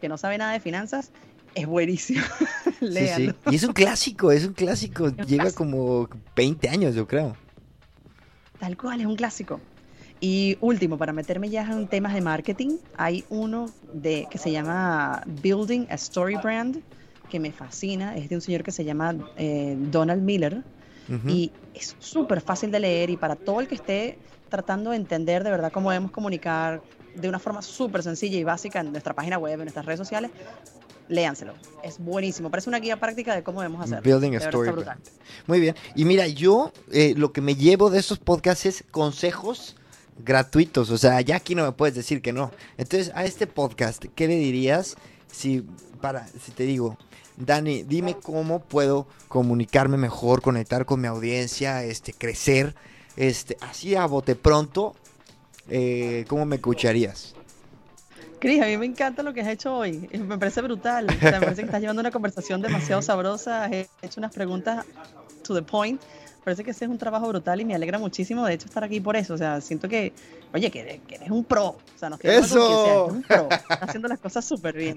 [0.00, 1.10] que no sabe nada de finanzas,
[1.56, 2.22] es buenísimo.
[2.78, 3.32] Sí, sí.
[3.50, 5.04] Y es un clásico, es un clásico.
[5.04, 5.58] un Lleva clásico.
[5.64, 7.34] como 20 años, yo creo.
[8.60, 9.60] Tal cual, es un clásico.
[10.28, 15.22] Y último, para meterme ya en temas de marketing, hay uno de, que se llama
[15.24, 16.82] Building a Story Brand,
[17.30, 18.16] que me fascina.
[18.16, 20.64] Es de un señor que se llama eh, Donald Miller.
[21.28, 24.18] Y es súper fácil de leer y para todo el que esté
[24.48, 26.82] tratando de entender de verdad cómo debemos comunicar,
[27.14, 30.32] de una forma súper sencilla y básica en nuestra página web, en nuestras redes sociales.
[31.08, 31.54] Léanselo.
[31.84, 32.50] Es buenísimo.
[32.50, 34.02] Parece una guía práctica de cómo debemos hacerlo.
[34.02, 34.70] Building a story.
[34.72, 34.98] brutal.
[35.46, 35.76] Muy bien.
[35.94, 39.76] Y mira, yo eh, lo que me llevo de estos podcasts es consejos
[40.18, 40.90] gratuitos.
[40.90, 42.50] O sea, ya aquí no me puedes decir que no.
[42.76, 44.96] Entonces, a este podcast, ¿qué le dirías
[45.30, 45.64] si,
[46.00, 46.96] para, si te digo,
[47.36, 52.74] Dani, dime cómo puedo comunicarme mejor, conectar con mi audiencia, este, crecer,
[53.16, 54.94] este, así a bote pronto,
[55.68, 57.34] eh, ¿cómo me escucharías?
[58.38, 60.08] Cris, a mí me encanta lo que has hecho hoy.
[60.12, 61.06] Eh, Me parece brutal.
[61.06, 63.64] Me parece que estás llevando una conversación demasiado sabrosa.
[63.64, 64.84] Has hecho unas preguntas
[65.42, 66.00] to the point.
[66.46, 69.00] Parece que ese es un trabajo brutal y me alegra muchísimo, de hecho, estar aquí
[69.00, 69.34] por eso.
[69.34, 70.12] O sea, siento que,
[70.54, 71.70] oye, que eres, que eres un pro.
[71.70, 73.04] O sea, no hablando con ¡Eso!
[73.04, 73.48] eres un pro.
[73.50, 74.96] Estás haciendo las cosas súper bien.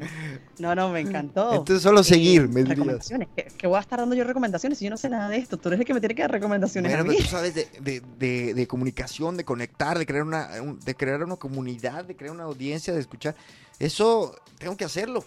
[0.60, 1.56] No, no, me encantó.
[1.56, 3.30] Entonces, solo seguir, me recomendaciones.
[3.36, 5.58] ¿Qué, qué voy a estar dando yo recomendaciones si yo no sé nada de esto?
[5.58, 7.16] Tú eres el que me tiene que dar recomendaciones Bueno, a mí.
[7.18, 10.94] pero tú sabes de, de- de- de comunicación, de conectar, de crear una, un- de
[10.94, 13.34] crear una comunidad, de crear una audiencia, de escuchar.
[13.80, 15.26] Eso tengo que hacerlo.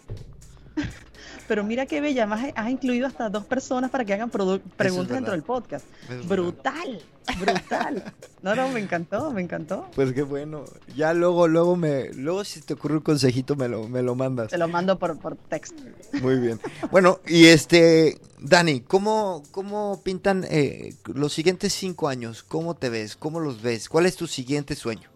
[1.49, 5.33] Pero mira qué bella, más has incluido hasta dos personas para que hagan preguntas dentro
[5.33, 5.85] del podcast.
[6.09, 7.03] Es Brutal,
[7.39, 8.14] brutal.
[8.43, 9.87] No, no, me encantó, me encantó.
[9.95, 10.64] Pues qué bueno.
[10.97, 14.49] Ya luego, luego me, luego si te ocurre un consejito me lo, me lo mandas.
[14.49, 15.83] Te lo mando por, por texto.
[16.20, 16.61] Muy bien.
[16.91, 22.43] Bueno, y este, Dani, ¿cómo, cómo pintan eh, los siguientes cinco años?
[22.43, 23.16] ¿Cómo te ves?
[23.16, 23.89] ¿Cómo los ves?
[23.89, 25.11] ¿Cuál es tu siguiente sueño?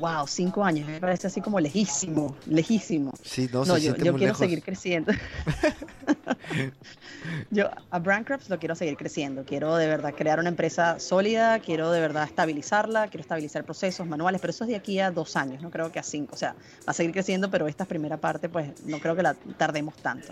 [0.00, 3.12] Wow, cinco años, me parece así como lejísimo, lejísimo.
[3.22, 4.38] Sí, no, No, se yo, siente yo muy quiero lejos.
[4.38, 5.12] seguir creciendo.
[7.50, 9.44] yo a Brandcrafts lo quiero seguir creciendo.
[9.44, 14.40] Quiero de verdad crear una empresa sólida, quiero de verdad estabilizarla, quiero estabilizar procesos manuales,
[14.40, 16.34] pero eso es de aquí a dos años, no creo que a cinco.
[16.34, 19.34] O sea, va a seguir creciendo, pero esta primera parte, pues no creo que la
[19.58, 20.28] tardemos tanto.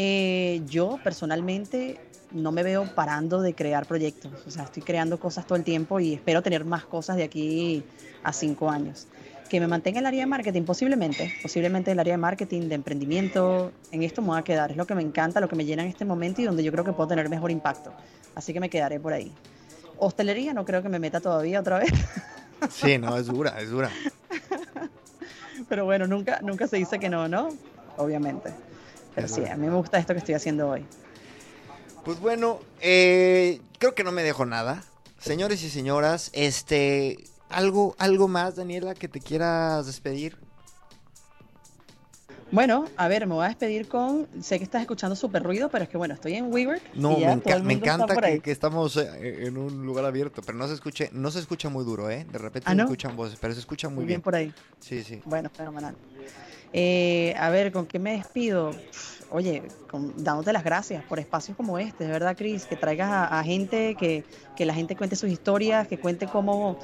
[0.00, 1.98] Eh, yo personalmente
[2.30, 4.30] no me veo parando de crear proyectos.
[4.46, 7.82] O sea, estoy creando cosas todo el tiempo y espero tener más cosas de aquí
[8.22, 9.08] a cinco años.
[9.50, 11.32] Que me mantenga en el área de marketing, posiblemente.
[11.42, 13.72] Posiblemente el área de marketing, de emprendimiento.
[13.90, 14.70] En esto me voy a quedar.
[14.70, 16.70] Es lo que me encanta, lo que me llena en este momento y donde yo
[16.70, 17.92] creo que puedo tener mejor impacto.
[18.36, 19.32] Así que me quedaré por ahí.
[19.96, 21.90] Hostelería no creo que me meta todavía otra vez.
[22.70, 23.88] Sí, no, es dura, es dura.
[25.68, 27.50] Pero bueno, nunca, nunca se dice que no, ¿no?
[27.96, 28.52] Obviamente.
[29.18, 30.86] Pero sí, a mí me gusta esto que estoy haciendo hoy.
[32.04, 34.84] Pues bueno, eh, creo que no me dejo nada.
[35.18, 37.18] Señores y señoras, este,
[37.50, 40.36] algo, algo más, Daniela, que te quieras despedir.
[42.52, 44.26] Bueno, a ver, me voy a despedir con.
[44.40, 46.80] Sé que estás escuchando súper ruido, pero es que bueno, estoy en WeWork.
[46.94, 50.40] No, y ya me, enca- me encanta que, que estamos eh, en un lugar abierto,
[50.46, 52.24] pero no se escuche, no se escucha muy duro, ¿eh?
[52.30, 52.84] De repente ¿Ah, se no?
[52.84, 54.18] escuchan voces, pero se escucha muy Muy bien.
[54.18, 54.54] bien por ahí.
[54.80, 55.20] Sí, sí.
[55.26, 55.94] Bueno, fenomenal.
[56.72, 58.70] Eh, a ver, ¿con qué me despido?
[59.30, 63.38] Oye, con- dándote las gracias por espacios como este, de verdad, Cris, que traigas a,
[63.38, 64.24] a gente, que,
[64.56, 66.78] que la gente cuente sus historias, que cuente cómo,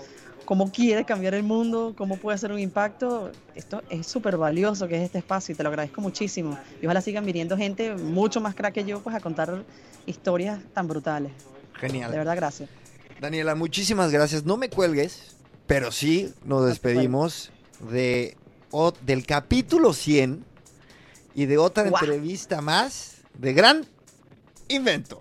[0.45, 3.31] cómo quiere cambiar el mundo, cómo puede hacer un impacto.
[3.55, 6.59] Esto es súper valioso que es este espacio y te lo agradezco muchísimo.
[6.83, 9.65] Y ojalá sigan viniendo gente mucho más crack que yo, pues a contar
[10.07, 11.33] historias tan brutales.
[11.75, 12.11] Genial.
[12.11, 12.69] De verdad, gracias.
[13.21, 14.45] Daniela, muchísimas gracias.
[14.45, 15.35] No me cuelgues,
[15.67, 17.51] pero sí nos despedimos
[17.91, 18.37] de,
[18.77, 20.45] o- del capítulo 100
[21.35, 23.87] y de otra entrevista más de Gran
[24.69, 25.21] Invento.